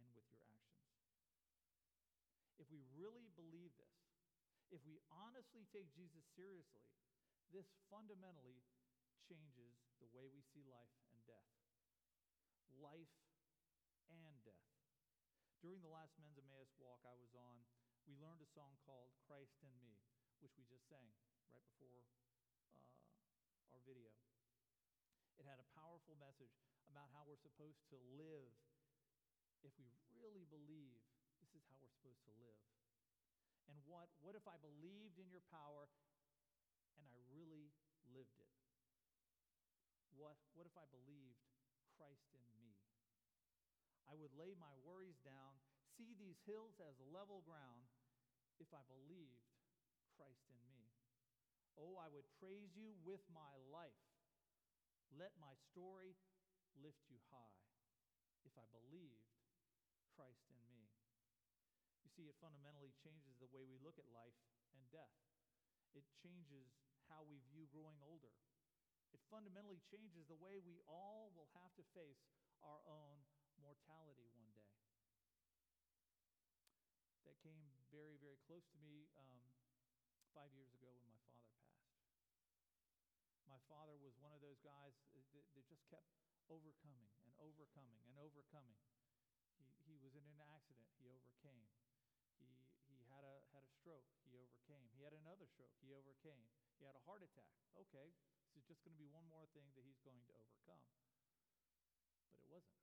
and 0.00 0.08
with 0.16 0.24
your 0.32 0.40
actions. 0.48 0.96
If 2.56 2.72
we 2.72 2.80
really 2.96 3.28
believe 3.36 3.76
this, 3.76 4.00
if 4.72 4.80
we 4.88 4.98
honestly 5.12 5.68
take 5.68 5.92
Jesus 5.92 6.24
seriously, 6.32 6.88
this 7.52 7.68
fundamentally 7.92 8.64
changes 9.28 9.76
the 10.00 10.08
way 10.10 10.32
we 10.32 10.40
see 10.56 10.64
life 10.66 10.96
and 11.12 11.20
death. 11.28 11.52
Life 12.80 13.14
and 14.10 14.34
death. 14.42 14.72
During 15.60 15.80
the 15.84 15.92
last 15.92 16.16
Men's 16.18 16.40
Emmaus 16.40 16.72
walk 16.80 17.04
I 17.06 17.16
was 17.16 17.32
on, 17.36 17.60
we 18.04 18.16
learned 18.20 18.42
a 18.42 18.50
song 18.52 18.76
called 18.84 19.12
Christ 19.24 19.56
in 19.64 19.72
Me, 19.80 19.96
which 20.40 20.52
we 20.56 20.64
just 20.68 20.84
sang 20.88 21.08
right 21.48 21.64
before 21.64 22.04
uh, 22.68 23.72
our 23.72 23.80
video. 23.86 24.12
It 25.38 25.44
had 25.48 25.58
a 25.58 25.68
powerful 25.74 26.14
message 26.18 26.54
about 26.86 27.10
how 27.10 27.26
we're 27.26 27.40
supposed 27.40 27.82
to 27.90 27.98
live 28.14 28.52
if 29.64 29.72
we 29.80 29.88
really 30.14 30.46
believe 30.46 31.00
this 31.40 31.52
is 31.56 31.64
how 31.68 31.76
we're 31.80 31.92
supposed 31.92 32.22
to 32.28 32.32
live. 32.40 32.60
And 33.68 33.80
what, 33.88 34.12
what 34.20 34.36
if 34.36 34.44
I 34.44 34.60
believed 34.60 35.16
in 35.16 35.28
your 35.32 35.44
power 35.48 35.88
and 37.00 37.08
I 37.08 37.18
really 37.32 37.72
lived 38.12 38.36
it? 38.38 38.52
What, 40.14 40.38
what 40.54 40.68
if 40.68 40.76
I 40.78 40.86
believed 40.92 41.42
Christ 41.96 42.30
in 42.30 42.44
me? 42.54 42.76
I 44.06 44.14
would 44.14 44.36
lay 44.36 44.54
my 44.54 44.70
worries 44.84 45.18
down, 45.24 45.58
see 45.96 46.14
these 46.14 46.38
hills 46.44 46.78
as 46.78 46.94
level 47.10 47.42
ground, 47.42 47.88
if 48.62 48.70
I 48.70 48.84
believed 48.86 49.50
Christ 50.14 50.46
in 50.46 50.60
me. 50.70 50.86
Oh, 51.74 51.98
I 51.98 52.06
would 52.12 52.28
praise 52.38 52.70
you 52.78 52.94
with 53.02 53.24
my 53.34 53.58
life. 53.72 54.13
Let 55.14 55.30
my 55.38 55.54
story 55.70 56.18
lift 56.74 57.06
you 57.06 57.22
high 57.30 57.58
if 58.42 58.58
I 58.58 58.66
believed 58.74 59.30
Christ 60.10 60.42
in 60.50 60.58
me. 60.66 60.90
You 62.02 62.10
see, 62.10 62.26
it 62.26 62.36
fundamentally 62.42 62.90
changes 62.98 63.38
the 63.38 63.50
way 63.54 63.62
we 63.62 63.78
look 63.78 63.96
at 63.96 64.10
life 64.10 64.34
and 64.74 64.82
death. 64.90 65.14
It 65.94 66.02
changes 66.18 66.74
how 67.06 67.22
we 67.22 67.38
view 67.54 67.70
growing 67.70 68.02
older. 68.02 68.34
It 69.14 69.22
fundamentally 69.30 69.78
changes 69.86 70.26
the 70.26 70.38
way 70.38 70.58
we 70.58 70.82
all 70.90 71.30
will 71.30 71.48
have 71.54 71.70
to 71.78 71.86
face 71.94 72.26
our 72.58 72.82
own 72.82 73.22
mortality 73.62 74.26
one 74.34 74.50
day. 74.58 74.74
That 77.22 77.38
came 77.38 77.70
very, 77.94 78.18
very 78.18 78.42
close 78.42 78.66
to 78.74 78.78
me 78.82 79.06
um, 79.14 79.46
five 80.34 80.50
years 80.52 80.74
ago 80.74 80.90
when 80.90 81.06
my 81.06 81.22
father 81.30 81.46
passed. 81.54 81.86
My 83.46 83.53
father 83.68 83.96
was 84.00 84.14
one 84.20 84.32
of 84.32 84.40
those 84.44 84.60
guys 84.64 84.94
that, 85.14 85.24
that 85.56 85.64
just 85.68 85.84
kept 85.88 86.08
overcoming 86.52 87.08
and 87.24 87.32
overcoming 87.40 88.00
and 88.08 88.16
overcoming. 88.20 88.78
He, 89.58 89.68
he 89.88 89.94
was 90.00 90.12
in 90.16 90.24
an 90.28 90.40
accident, 90.52 90.88
he 91.00 91.08
overcame. 91.08 91.68
He, 92.40 92.48
he 92.90 92.98
had, 93.08 93.24
a, 93.24 93.34
had 93.54 93.64
a 93.64 93.72
stroke, 93.80 94.06
he 94.28 94.36
overcame. 94.36 94.88
He 94.96 95.02
had 95.04 95.14
another 95.16 95.46
stroke, 95.48 95.72
he 95.80 95.92
overcame. 95.94 96.44
He 96.78 96.84
had 96.84 96.96
a 96.98 97.04
heart 97.08 97.22
attack. 97.24 97.48
Okay, 97.78 98.12
this 98.54 98.62
is 98.62 98.66
just 98.68 98.82
going 98.84 98.94
to 98.94 99.00
be 99.00 99.08
one 99.10 99.26
more 99.30 99.46
thing 99.54 99.66
that 99.74 99.84
he's 99.86 100.00
going 100.04 100.20
to 100.28 100.34
overcome. 100.36 100.82
But 102.28 102.38
it 102.42 102.48
wasn't. 102.50 102.78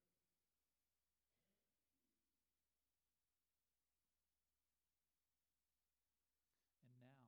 And 6.83 6.95
now 6.99 7.19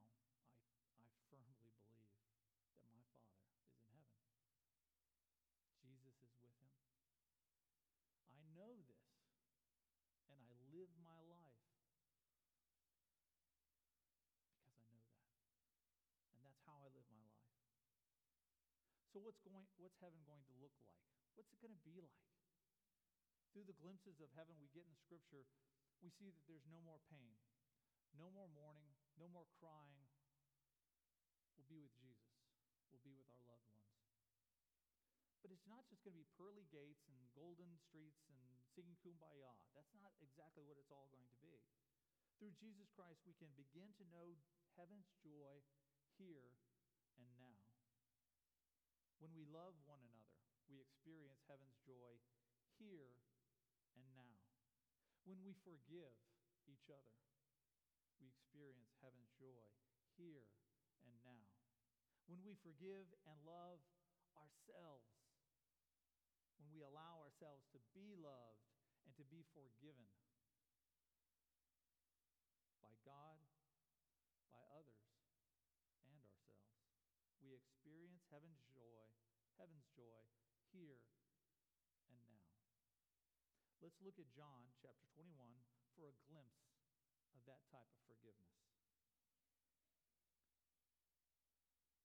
I, 0.98 1.04
I 1.04 1.20
firmly 1.30 1.68
believe 1.84 2.08
that 2.10 2.26
my 2.34 2.50
Father 2.74 2.96
is 2.98 3.06
in 3.92 4.00
heaven. 4.00 4.24
Jesus 5.84 6.16
is 6.24 6.34
with 6.40 6.56
him. 6.60 6.72
I 8.34 8.40
know 8.56 8.74
this, 8.88 9.08
and 10.32 10.44
I 10.48 10.60
live 10.74 10.90
my 11.04 11.20
life 11.30 11.60
because 14.64 14.76
I 14.76 14.96
know 14.96 15.04
that. 15.08 15.28
And 16.34 16.40
that's 16.44 16.62
how 16.66 16.80
I 16.82 16.90
live 16.92 17.08
my 17.14 17.24
life. 17.28 17.52
So 19.13 19.13
what's 19.24 19.40
going 19.40 19.64
what's 19.80 19.96
heaven 20.04 20.20
going 20.28 20.44
to 20.52 20.56
look 20.60 20.76
like? 20.84 21.00
What's 21.40 21.56
it 21.56 21.64
going 21.64 21.74
to 21.74 21.86
be 21.88 22.04
like? 22.04 22.28
Through 23.56 23.66
the 23.66 23.80
glimpses 23.80 24.20
of 24.20 24.30
heaven 24.36 24.60
we 24.60 24.68
get 24.76 24.84
in 24.84 24.94
scripture, 25.00 25.48
we 26.04 26.12
see 26.12 26.28
that 26.28 26.44
there's 26.46 26.68
no 26.68 26.84
more 26.84 27.00
pain, 27.08 27.40
no 28.20 28.28
more 28.36 28.52
mourning, 28.52 28.92
no 29.16 29.32
more 29.32 29.48
crying. 29.62 30.12
We'll 31.56 31.70
be 31.70 31.80
with 31.80 31.96
Jesus. 31.96 32.34
We'll 32.92 33.06
be 33.06 33.16
with 33.16 33.30
our 33.32 33.46
loved 33.48 33.64
ones. 33.72 33.94
But 35.40 35.56
it's 35.56 35.70
not 35.70 35.88
just 35.88 36.04
going 36.04 36.18
to 36.18 36.24
be 36.24 36.36
pearly 36.36 36.68
gates 36.74 37.08
and 37.08 37.20
golden 37.32 37.78
streets 37.80 38.28
and 38.28 38.42
singing 38.76 38.98
kumbaya. 39.00 39.54
That's 39.78 39.94
not 39.96 40.12
exactly 40.20 40.66
what 40.66 40.82
it's 40.82 40.92
all 40.92 41.08
going 41.14 41.30
to 41.30 41.40
be. 41.40 41.62
Through 42.42 42.58
Jesus 42.58 42.90
Christ, 42.92 43.24
we 43.24 43.38
can 43.38 43.54
begin 43.56 43.94
to 44.02 44.06
know 44.10 44.36
heaven's 44.76 45.08
joy 45.22 45.62
here 46.18 46.58
and 47.16 47.30
now. 47.38 47.73
When 49.24 49.32
we 49.40 49.48
love 49.56 49.72
one 49.88 50.04
another, 50.04 50.44
we 50.68 50.84
experience 50.84 51.40
heaven's 51.48 51.80
joy 51.88 52.20
here 52.76 53.16
and 53.96 54.04
now. 54.12 54.36
When 55.24 55.40
we 55.48 55.56
forgive 55.64 56.12
each 56.68 56.92
other, 56.92 57.24
we 58.20 58.28
experience 58.28 58.92
heaven's 59.00 59.32
joy 59.40 59.64
here 60.20 60.52
and 61.08 61.16
now. 61.24 61.48
When 62.28 62.44
we 62.44 62.52
forgive 62.68 63.08
and 63.24 63.40
love 63.48 63.80
ourselves, 64.36 65.08
when 66.60 66.68
we 66.76 66.84
allow 66.84 67.24
ourselves 67.24 67.64
to 67.72 67.80
be 67.96 68.20
loved 68.20 68.68
and 69.08 69.16
to 69.16 69.24
be 69.24 69.48
forgiven 69.56 70.12
by 72.84 72.92
God, 73.08 73.40
by 74.52 74.60
others, 74.76 75.08
and 76.12 76.20
ourselves. 76.20 76.76
We 77.40 77.56
experience 77.56 78.28
heaven's 78.28 78.63
here 80.74 81.06
and 82.10 82.18
now. 82.26 82.42
Let's 83.78 84.02
look 84.02 84.18
at 84.18 84.26
John 84.34 84.74
chapter 84.82 85.06
21 85.14 85.30
for 85.94 86.10
a 86.10 86.18
glimpse 86.26 86.74
of 87.38 87.46
that 87.46 87.62
type 87.70 87.86
of 87.94 88.02
forgiveness. 88.10 88.58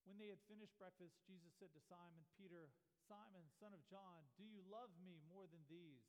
When 0.05 0.21
they 0.21 0.29
had 0.29 0.41
finished 0.45 0.77
breakfast, 0.77 1.17
Jesus 1.25 1.53
said 1.57 1.73
to 1.73 1.83
Simon 1.89 2.29
Peter, 2.37 2.69
Simon, 3.09 3.49
son 3.57 3.73
of 3.73 3.81
John, 3.89 4.29
do 4.37 4.45
you 4.45 4.61
love 4.69 4.93
me 5.01 5.21
more 5.29 5.49
than 5.49 5.65
these? 5.69 6.05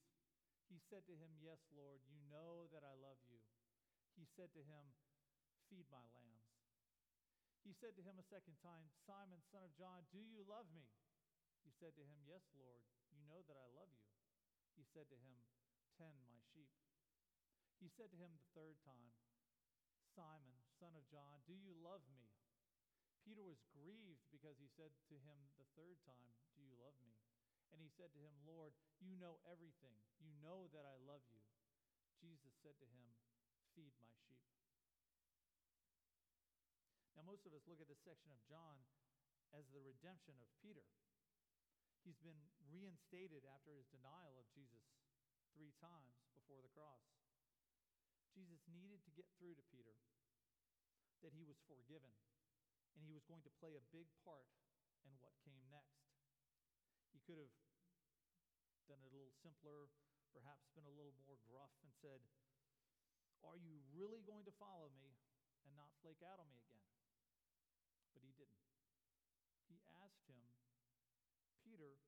He 0.68 0.80
said 0.92 1.08
to 1.08 1.16
him, 1.16 1.32
Yes, 1.40 1.64
Lord, 1.72 2.04
you 2.08 2.20
know 2.28 2.68
that 2.76 2.84
I 2.84 2.96
love 3.00 3.20
you. 3.28 3.40
He 4.20 4.28
said 4.36 4.52
to 4.54 4.64
him, 4.64 4.84
Feed 5.72 5.88
my 5.88 6.04
lambs. 6.12 6.48
He 7.64 7.76
said 7.76 7.96
to 8.00 8.06
him 8.06 8.18
a 8.20 8.30
second 8.32 8.56
time, 8.64 8.88
Simon, 9.04 9.44
son 9.52 9.64
of 9.64 9.74
John, 9.76 10.08
do 10.12 10.22
you 10.24 10.44
love 10.48 10.68
me? 10.72 10.88
He 11.64 11.72
said 11.76 11.96
to 11.96 12.04
him, 12.04 12.20
Yes, 12.26 12.44
Lord, 12.56 12.84
you 13.12 13.22
know 13.28 13.44
that 13.48 13.60
I 13.60 13.68
love 13.76 13.92
you. 13.92 14.08
He 14.76 14.84
said 14.84 15.10
to 15.12 15.18
him, 15.20 15.36
Tend 16.00 16.16
my 16.24 16.40
sheep. 16.56 16.72
He 17.80 17.88
said 17.88 18.12
to 18.12 18.20
him 18.20 18.32
the 18.36 18.52
third 18.56 18.80
time, 18.84 19.16
Simon, 20.16 20.60
son 20.80 20.96
of 20.96 21.08
John, 21.08 21.44
do 21.48 21.56
you 21.56 21.72
love 21.80 22.04
me? 22.12 22.28
Peter 23.24 23.44
was 23.44 23.62
grieved 23.72 24.24
because 24.32 24.58
he 24.60 24.68
said 24.68 24.92
to 25.12 25.16
him 25.20 25.38
the 25.60 25.68
third 25.76 26.00
time, 26.04 26.34
Do 26.56 26.64
you 26.64 26.76
love 26.80 26.96
me? 27.04 27.16
And 27.72 27.80
he 27.80 27.92
said 27.94 28.10
to 28.16 28.22
him, 28.24 28.34
Lord, 28.44 28.74
you 29.00 29.14
know 29.16 29.38
everything. 29.46 29.96
You 30.18 30.34
know 30.42 30.68
that 30.74 30.84
I 30.84 30.98
love 31.06 31.22
you. 31.30 31.44
Jesus 32.18 32.52
said 32.60 32.76
to 32.82 32.88
him, 32.90 33.06
Feed 33.78 33.94
my 34.02 34.12
sheep. 34.26 34.42
Now, 37.16 37.24
most 37.28 37.46
of 37.46 37.54
us 37.54 37.68
look 37.68 37.80
at 37.80 37.88
this 37.88 38.02
section 38.02 38.32
of 38.32 38.42
John 38.50 38.80
as 39.54 39.68
the 39.70 39.84
redemption 39.84 40.36
of 40.42 40.50
Peter. 40.64 40.88
He's 42.04 42.20
been 42.24 42.40
reinstated 42.72 43.44
after 43.46 43.76
his 43.76 43.88
denial 43.92 44.40
of 44.40 44.48
Jesus 44.56 44.86
three 45.54 45.76
times 45.78 46.24
before 46.34 46.64
the 46.64 46.72
cross. 46.72 47.04
Jesus 48.32 48.62
needed 48.72 49.04
to 49.04 49.12
get 49.18 49.28
through 49.36 49.58
to 49.60 49.66
Peter 49.74 49.98
that 51.20 51.36
he 51.36 51.44
was 51.44 51.60
forgiven 51.68 52.16
and 52.96 53.04
he 53.04 53.12
was 53.12 53.28
going 53.28 53.44
to 53.44 53.58
play 53.60 53.76
a 53.76 53.92
big 53.92 54.08
part 54.24 54.48
in 55.04 55.12
what 55.20 55.36
came 55.44 55.64
next. 55.72 56.08
He 57.12 57.20
could 57.24 57.40
have 57.40 57.52
done 58.88 59.04
it 59.04 59.12
a 59.12 59.16
little 59.16 59.36
simpler, 59.40 59.92
perhaps 60.32 60.72
been 60.74 60.88
a 60.88 60.98
little 60.98 61.16
more 61.24 61.38
gruff, 61.48 61.72
and 61.84 61.92
said, 62.00 62.20
Are 63.44 63.60
you 63.60 63.80
really 63.94 64.24
going 64.24 64.44
to 64.48 64.56
follow 64.60 64.90
me 64.96 65.16
and 65.68 65.76
not 65.76 65.94
flake 66.04 66.24
out 66.24 66.40
on 66.42 66.50
me 66.52 66.64
again? 66.66 66.90
But 68.16 68.26
he 68.26 68.34
didn't. 68.36 68.66
He 69.70 69.80
asked 70.04 70.26
him, 70.28 70.42
Peter, 71.64 72.02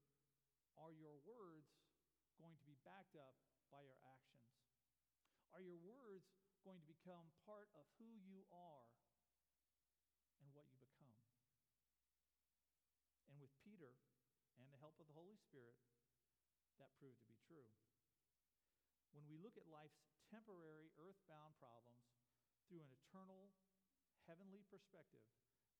are 0.75 0.91
your 0.91 1.21
words 1.23 1.71
going 2.41 2.58
to 2.58 2.65
be 2.65 2.70
backed 2.83 3.17
up 3.17 3.35
by 3.73 3.81
your 3.81 3.97
actions? 4.05 4.49
Are 5.51 5.63
your 5.63 5.77
words 5.81 6.31
going 6.61 6.77
to 6.77 6.85
become 6.85 7.25
part 7.41 7.73
of 7.73 7.89
who 7.97 8.09
you 8.21 8.45
are 8.53 8.85
and 10.41 10.49
what 10.53 10.69
you 10.69 10.77
become. 10.77 11.17
And 13.29 13.41
with 13.41 13.53
Peter 13.65 13.97
and 14.61 14.69
the 14.69 14.81
help 14.81 14.97
of 15.01 15.09
the 15.09 15.17
Holy 15.17 15.37
Spirit, 15.37 15.77
that 16.77 16.93
proved 17.01 17.17
to 17.21 17.29
be 17.29 17.37
true. 17.45 17.65
When 19.13 19.25
we 19.25 19.41
look 19.41 19.57
at 19.57 19.69
life's 19.69 20.05
temporary 20.29 20.93
earthbound 21.01 21.57
problems 21.57 22.13
through 22.69 22.85
an 22.85 22.93
eternal 22.93 23.53
heavenly 24.29 24.63
perspective, 24.69 25.25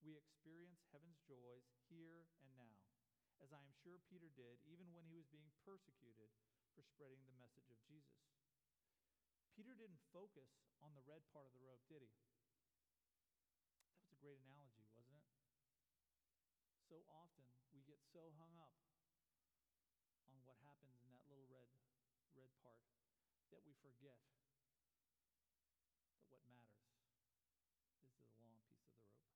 we 0.02 0.18
experience 0.18 0.82
heaven's 0.90 1.22
joys 1.30 1.70
here 1.86 2.26
and 2.42 2.50
now, 2.58 2.82
as 3.38 3.54
I 3.54 3.62
am 3.62 3.74
sure 3.86 4.02
Peter 4.10 4.34
did, 4.34 4.58
even 4.66 4.90
when 4.94 5.06
he 5.06 5.14
was 5.14 5.30
being 5.30 5.54
persecuted 5.62 6.34
for 6.76 6.84
spreading 6.84 7.22
the 7.28 7.36
message 7.38 7.68
of 7.70 7.80
Jesus. 7.86 8.22
Peter 9.56 9.76
didn't 9.76 10.02
focus 10.16 10.50
on 10.82 10.96
the 10.96 11.04
red 11.06 11.22
part 11.30 11.46
of 11.46 11.54
the 11.54 11.62
rope, 11.62 11.84
did 11.92 12.02
he? 12.02 12.12
That 13.92 14.00
was 14.00 14.12
a 14.12 14.20
great 14.24 14.40
analogy, 14.42 14.88
wasn't 14.96 15.20
it? 15.20 15.28
So 16.88 17.04
often 17.08 17.48
we 17.72 17.84
get 17.88 18.04
so 18.04 18.36
hung 18.36 18.56
up 18.60 18.76
on 20.28 20.40
what 20.44 20.60
happens 20.64 21.00
in 21.00 21.12
that 21.12 21.24
little 21.28 21.48
red 21.48 21.68
red 22.36 22.52
part 22.64 22.80
that 23.52 23.64
we 23.68 23.76
forget 23.84 24.20
that 26.32 26.40
what 26.44 26.44
matters 26.48 26.88
is 28.08 28.28
the 28.28 28.40
long 28.40 28.56
piece 28.68 28.88
of 28.88 28.96
the 28.96 29.08
rope. 29.08 29.28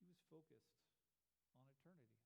He 0.00 0.08
was 0.08 0.20
focused 0.28 0.76
on 1.56 1.64
eternity. 1.68 2.20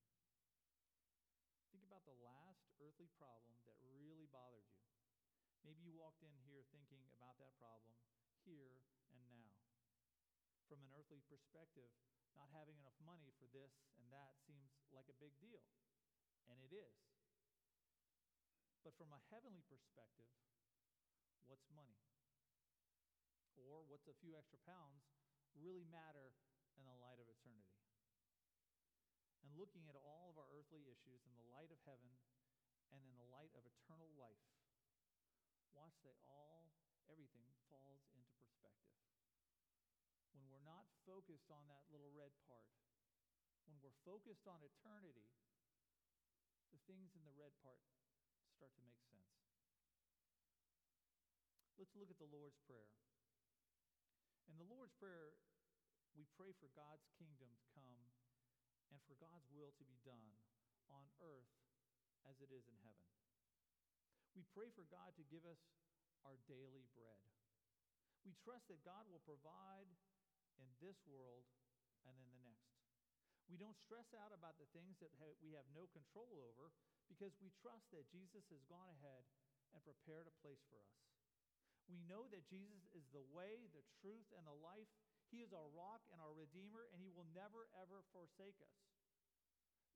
Think 1.71 1.83
about 1.87 1.98
the 2.09 2.17
last 2.25 2.65
earthly 2.81 3.13
problem 3.21 3.61
that 3.69 3.77
really 3.85 4.25
bothered 4.33 4.65
you. 4.73 4.81
Maybe 5.61 5.85
you 5.85 5.93
walked 5.93 6.25
in 6.25 6.33
here 6.49 6.65
thinking 6.73 7.05
about 7.13 7.37
that 7.37 7.53
problem 7.61 7.93
here 8.49 8.81
and 9.13 9.21
now. 9.29 9.53
From 10.73 10.81
an 10.81 10.93
earthly 10.97 11.21
perspective, 11.29 11.93
not 12.33 12.49
having 12.57 12.81
enough 12.81 12.97
money 13.05 13.29
for 13.37 13.45
this 13.53 13.85
and 14.01 14.09
that 14.09 14.33
seems 14.49 14.73
like 14.89 15.05
a 15.13 15.21
big 15.21 15.37
deal, 15.37 15.69
and 16.49 16.57
it 16.65 16.73
is. 16.73 16.97
But 18.81 18.97
from 18.97 19.13
a 19.13 19.21
heavenly 19.29 19.69
perspective, 19.69 20.33
what's 21.45 21.69
money? 21.69 22.01
Or 23.53 23.85
what's 23.85 24.09
a 24.09 24.17
few 24.17 24.33
extra 24.33 24.57
pounds 24.65 25.05
really 25.53 25.85
matter 25.93 26.33
in 26.79 26.89
the 26.89 26.97
light 26.97 27.21
of 27.21 27.29
eternity? 27.29 27.78
And 29.49 29.57
looking 29.57 29.89
at 29.89 29.97
all 29.97 30.29
of 30.29 30.37
our 30.37 30.45
earthly 30.53 30.85
issues 30.85 31.25
in 31.25 31.33
the 31.41 31.49
light 31.57 31.73
of 31.73 31.81
heaven 31.89 32.13
and 32.93 33.01
in 33.01 33.17
the 33.17 33.25
light 33.33 33.49
of 33.57 33.65
eternal 33.65 34.13
life, 34.21 34.45
watch 35.73 35.97
that 36.05 36.21
all, 36.29 36.69
everything 37.09 37.49
falls 37.73 38.05
into 38.13 38.29
perspective. 38.45 38.93
When 40.37 40.45
we're 40.53 40.69
not 40.69 40.85
focused 41.09 41.49
on 41.49 41.65
that 41.73 41.81
little 41.89 42.13
red 42.13 42.37
part, 42.45 42.69
when 43.65 43.81
we're 43.81 43.97
focused 44.05 44.45
on 44.45 44.61
eternity, 44.61 45.33
the 46.69 46.85
things 46.85 47.17
in 47.17 47.25
the 47.25 47.33
red 47.33 47.57
part 47.65 47.81
start 48.53 48.77
to 48.77 48.85
make 48.85 49.01
sense. 49.09 49.33
Let's 51.81 51.97
look 51.97 52.13
at 52.13 52.21
the 52.21 52.29
Lord's 52.29 52.61
Prayer. 52.69 52.93
In 54.45 54.61
the 54.61 54.69
Lord's 54.69 54.93
Prayer, 55.01 55.33
we 56.13 56.29
pray 56.37 56.53
for 56.61 56.69
God's 56.77 57.09
kingdom 57.17 57.49
to 57.49 57.65
come 57.73 57.97
and 58.93 59.01
for 59.05 59.17
God's 59.21 59.49
will 59.53 59.73
to 59.77 59.85
be 59.85 59.99
done 60.05 60.33
on 60.89 61.05
earth 61.21 61.53
as 62.27 62.41
it 62.41 62.53
is 62.53 62.65
in 62.69 62.79
heaven. 62.85 63.09
We 64.37 64.45
pray 64.55 64.71
for 64.73 64.87
God 64.89 65.17
to 65.19 65.25
give 65.27 65.45
us 65.49 65.59
our 66.23 66.39
daily 66.47 66.87
bread. 66.95 67.23
We 68.27 68.37
trust 68.45 68.69
that 68.69 68.85
God 68.85 69.09
will 69.09 69.23
provide 69.25 69.89
in 70.61 70.69
this 70.83 70.99
world 71.07 71.47
and 72.05 72.15
in 72.19 72.29
the 72.29 72.43
next. 72.45 72.69
We 73.49 73.57
don't 73.57 73.79
stress 73.81 74.13
out 74.13 74.37
about 74.37 74.61
the 74.61 74.69
things 74.77 75.01
that 75.01 75.15
we 75.41 75.57
have 75.57 75.65
no 75.73 75.89
control 75.97 76.29
over 76.53 76.69
because 77.09 77.33
we 77.41 77.49
trust 77.65 77.89
that 77.97 78.13
Jesus 78.13 78.45
has 78.53 78.61
gone 78.69 78.93
ahead 78.93 79.25
and 79.73 79.81
prepared 79.81 80.29
a 80.29 80.41
place 80.45 80.61
for 80.69 80.77
us. 80.77 81.01
We 81.89 81.97
know 82.05 82.29
that 82.29 82.45
Jesus 82.53 82.85
is 82.93 83.09
the 83.09 83.25
way, 83.33 83.65
the 83.73 83.85
truth, 84.05 84.29
and 84.37 84.45
the 84.45 84.61
life. 84.61 84.93
He 85.29 85.45
is 85.45 85.53
our 85.53 85.69
rock 85.77 86.01
and 86.09 86.21
our 86.25 86.33
Redeemer, 86.33 86.89
and 86.93 87.05
He 87.05 87.13
will 87.13 87.29
never, 87.37 87.69
ever 87.77 88.01
forsake 88.17 88.57
us. 88.65 88.79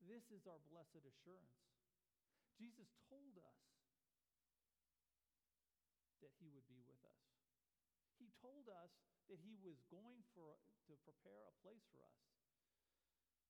This 0.05 0.29
is 0.29 0.45
our 0.45 0.61
blessed 0.69 1.01
assurance. 1.01 1.57
Jesus 2.53 2.91
told 3.09 3.39
us 3.41 3.61
that 6.21 6.33
He 6.37 6.53
would 6.53 6.67
be 6.69 6.85
with 6.85 7.01
us. 7.01 7.23
He 8.21 8.29
told 8.37 8.69
us 8.69 8.93
that 9.25 9.41
He 9.41 9.57
was 9.57 9.81
going 9.89 10.21
for, 10.37 10.61
to 10.85 10.93
prepare 11.01 11.49
a 11.49 11.55
place 11.65 11.81
for 11.89 12.05
us. 12.05 12.21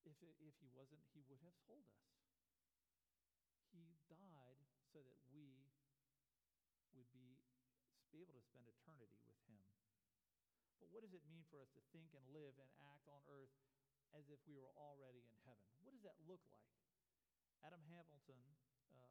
If, 0.07 0.15
if 0.23 0.55
He 0.63 0.71
wasn't, 0.71 1.03
He 1.11 1.25
would 1.27 1.43
have 1.43 1.57
told 1.67 1.83
us. 1.83 2.07
He 3.75 3.97
died 4.07 4.61
so 4.93 5.01
that 5.01 5.19
we 5.33 5.65
would 6.93 7.09
be 7.09 7.41
be 8.13 8.21
able 8.21 8.37
to 8.37 8.45
spend 8.45 8.69
eternity 8.69 9.22
what 10.93 11.01
does 11.01 11.17
it 11.17 11.25
mean 11.25 11.41
for 11.49 11.57
us 11.57 11.73
to 11.73 11.81
think 11.89 12.13
and 12.13 12.21
live 12.29 12.53
and 12.61 12.69
act 12.93 13.09
on 13.09 13.17
earth 13.25 13.49
as 14.13 14.29
if 14.29 14.37
we 14.45 14.53
were 14.53 14.69
already 14.77 15.25
in 15.25 15.37
heaven? 15.41 15.65
What 15.81 15.97
does 15.97 16.05
that 16.05 16.13
look 16.29 16.45
like? 16.53 16.69
Adam 17.65 17.81
Hamilton, 17.89 18.37
uh, 18.93 19.09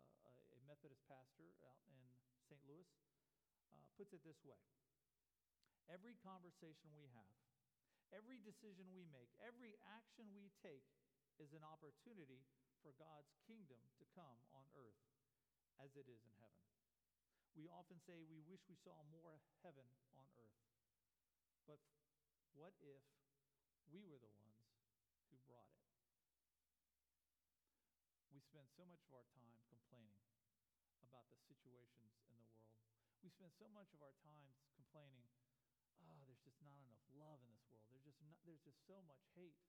a 0.54 0.62
Methodist 0.62 1.02
pastor 1.10 1.58
out 1.66 1.82
in 1.90 1.98
St. 2.46 2.62
Louis, 2.70 2.86
uh, 3.74 3.82
puts 3.98 4.14
it 4.14 4.22
this 4.22 4.38
way 4.46 4.62
Every 5.90 6.14
conversation 6.22 6.94
we 6.94 7.10
have, 7.18 7.36
every 8.14 8.38
decision 8.38 8.86
we 8.94 9.02
make, 9.10 9.34
every 9.42 9.74
action 9.90 10.30
we 10.30 10.54
take 10.62 10.86
is 11.42 11.50
an 11.50 11.66
opportunity 11.66 12.46
for 12.86 12.94
God's 12.94 13.34
kingdom 13.42 13.82
to 13.98 14.06
come 14.14 14.38
on 14.54 14.62
earth 14.78 15.02
as 15.82 15.98
it 15.98 16.06
is 16.06 16.22
in 16.22 16.34
heaven. 16.38 16.62
We 17.58 17.66
often 17.68 17.98
say 18.06 18.22
we 18.22 18.40
wish 18.46 18.62
we 18.70 18.78
saw 18.78 19.02
more 19.10 19.42
heaven 19.66 19.84
on 20.14 20.24
earth. 20.38 20.71
But 21.66 21.78
what 22.52 22.74
if 22.82 23.02
we 23.90 24.02
were 24.02 24.18
the 24.18 24.32
ones 24.34 24.66
who 25.30 25.38
brought 25.46 25.70
it? 25.70 25.82
We 28.32 28.40
spend 28.40 28.68
so 28.72 28.84
much 28.88 29.04
of 29.06 29.12
our 29.14 29.28
time 29.36 29.60
complaining 29.68 30.24
about 31.04 31.28
the 31.28 31.38
situations 31.44 32.16
in 32.16 32.24
the 32.32 32.42
world. 32.42 32.64
We 33.22 33.30
spend 33.30 33.52
so 33.54 33.68
much 33.70 33.92
of 33.94 34.02
our 34.02 34.16
time 34.24 34.56
complaining, 34.74 35.28
oh, 36.02 36.24
there's 36.26 36.42
just 36.42 36.58
not 36.64 36.80
enough 36.82 37.04
love 37.14 37.38
in 37.44 37.52
this 37.52 37.62
world. 37.70 37.86
There's 37.92 38.02
just, 38.02 38.18
not, 38.24 38.40
there's 38.48 38.64
just 38.64 38.82
so 38.88 38.98
much 39.04 39.22
hate. 39.36 39.60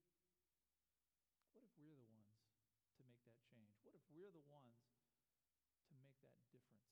What 1.53 1.61
if 1.61 1.69
we're 1.77 1.93
the 1.93 2.09
ones 2.09 2.33
to 2.97 3.01
make 3.05 3.21
that 3.27 3.37
change? 3.45 3.77
What 3.85 3.93
if 3.93 4.01
we're 4.09 4.33
the 4.33 4.41
ones 4.49 4.81
to 5.91 5.93
make 6.01 6.17
that 6.25 6.33
difference? 6.49 6.89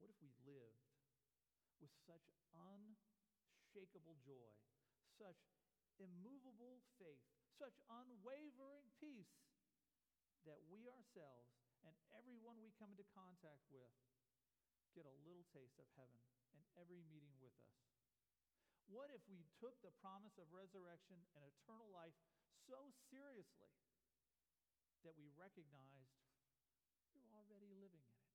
What 0.00 0.10
if 0.10 0.18
we 0.18 0.32
lived 0.42 0.90
with 1.78 1.92
such 2.10 2.26
unshakable 2.58 4.18
joy, 4.26 4.50
such 5.14 5.38
immovable 6.02 6.82
faith, 6.98 7.22
such 7.54 7.78
unwavering 7.86 8.90
peace 8.98 9.38
that 10.42 10.58
we 10.66 10.90
ourselves 10.90 11.54
and 11.86 11.94
everyone 12.10 12.58
we 12.58 12.74
come 12.74 12.90
into 12.90 13.06
contact 13.14 13.62
with 13.70 13.94
get 14.90 15.06
a 15.06 15.20
little 15.22 15.46
taste 15.54 15.78
of 15.78 15.86
heaven 15.94 16.18
in 16.50 16.62
every 16.74 17.06
meeting 17.06 17.38
with 17.38 17.54
us? 17.54 17.78
What 18.90 19.14
if 19.14 19.22
we 19.30 19.46
took 19.62 19.78
the 19.86 19.94
promise 20.02 20.34
of 20.42 20.50
resurrection 20.50 21.22
and 21.38 21.46
eternal 21.46 21.86
life 21.94 22.16
so 22.66 22.90
seriously 23.06 23.70
that 25.06 25.14
we 25.14 25.30
recognized 25.38 26.18
you're 27.14 27.30
already 27.30 27.70
living 27.78 28.02
in 28.02 28.18
it? 28.18 28.30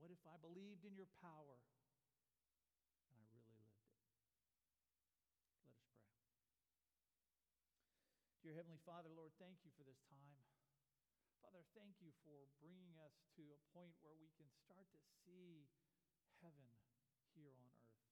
What 0.00 0.08
if 0.20 0.28
I 0.28 0.36
believed 0.44 0.84
in 0.84 0.92
your 0.92 1.08
power 1.24 1.56
and 3.08 3.16
I 3.16 3.24
really 3.32 3.56
lived 3.56 3.80
it? 3.80 3.96
Let 5.32 5.48
us 5.48 5.56
pray. 5.64 5.80
Dear 8.44 8.52
Heavenly 8.52 8.84
Father, 8.84 9.08
Lord, 9.16 9.32
thank 9.40 9.64
you 9.64 9.72
for 9.80 9.80
this 9.88 10.04
time. 10.12 10.44
Father, 11.40 11.64
thank 11.72 11.96
you 12.04 12.12
for 12.20 12.52
bringing 12.60 13.00
us 13.00 13.24
to 13.40 13.48
a 13.48 13.60
point 13.72 13.96
where 14.04 14.12
we 14.20 14.28
can 14.36 14.44
start 14.60 14.84
to 14.92 15.00
see 15.24 15.64
heaven 16.44 16.68
here 17.32 17.56
on 17.56 17.64
earth. 17.80 18.04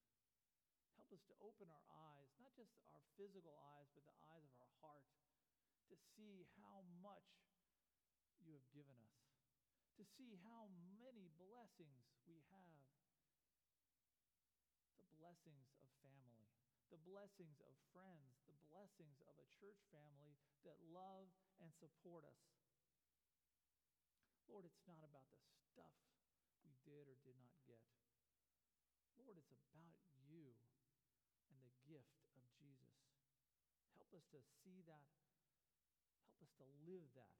Help 0.96 1.12
us 1.12 1.20
to 1.28 1.36
open 1.44 1.68
our 1.68 1.84
eyes, 1.92 2.32
not 2.40 2.56
just 2.56 2.72
our 2.96 3.04
physical 3.20 3.52
eyes, 3.76 3.92
but 3.92 4.08
the 4.08 4.16
eyes 4.32 4.48
of 4.48 4.56
our 4.56 4.72
heart, 4.80 5.04
to 5.92 5.96
see 6.16 6.48
how 6.56 6.88
much 7.04 7.52
you 8.40 8.56
have 8.56 8.64
given 8.72 8.96
us 8.96 9.27
to 9.98 10.06
see 10.14 10.38
how 10.46 10.70
many 10.94 11.26
blessings 11.42 12.06
we 12.22 12.38
have 12.54 12.86
the 14.94 15.02
blessings 15.18 15.74
of 15.82 15.90
family, 16.06 16.46
the 16.94 17.02
blessings 17.02 17.58
of 17.58 17.74
friends, 17.90 18.38
the 18.46 18.54
blessings 18.70 19.18
of 19.26 19.34
a 19.42 19.46
church 19.58 19.82
family 19.90 20.38
that 20.62 20.78
love 20.94 21.26
and 21.58 21.74
support 21.74 22.22
us. 22.22 22.46
Lord, 24.46 24.62
it's 24.62 24.86
not 24.86 25.02
about 25.02 25.26
the 25.34 25.42
stuff 25.66 25.98
we 26.62 26.78
did 26.86 27.10
or 27.10 27.18
did 27.26 27.34
not 27.42 27.58
get. 27.66 27.82
Lord, 29.18 29.34
it's 29.34 29.50
about 29.50 29.98
you 30.30 30.54
and 31.50 31.58
the 31.58 31.74
gift 31.90 32.22
of 32.38 32.46
Jesus. 32.54 33.02
Help 33.98 34.14
us 34.14 34.30
to 34.30 34.38
see 34.62 34.78
that. 34.86 35.10
Help 36.30 36.38
us 36.46 36.54
to 36.62 36.66
live 36.86 37.02
that 37.18 37.34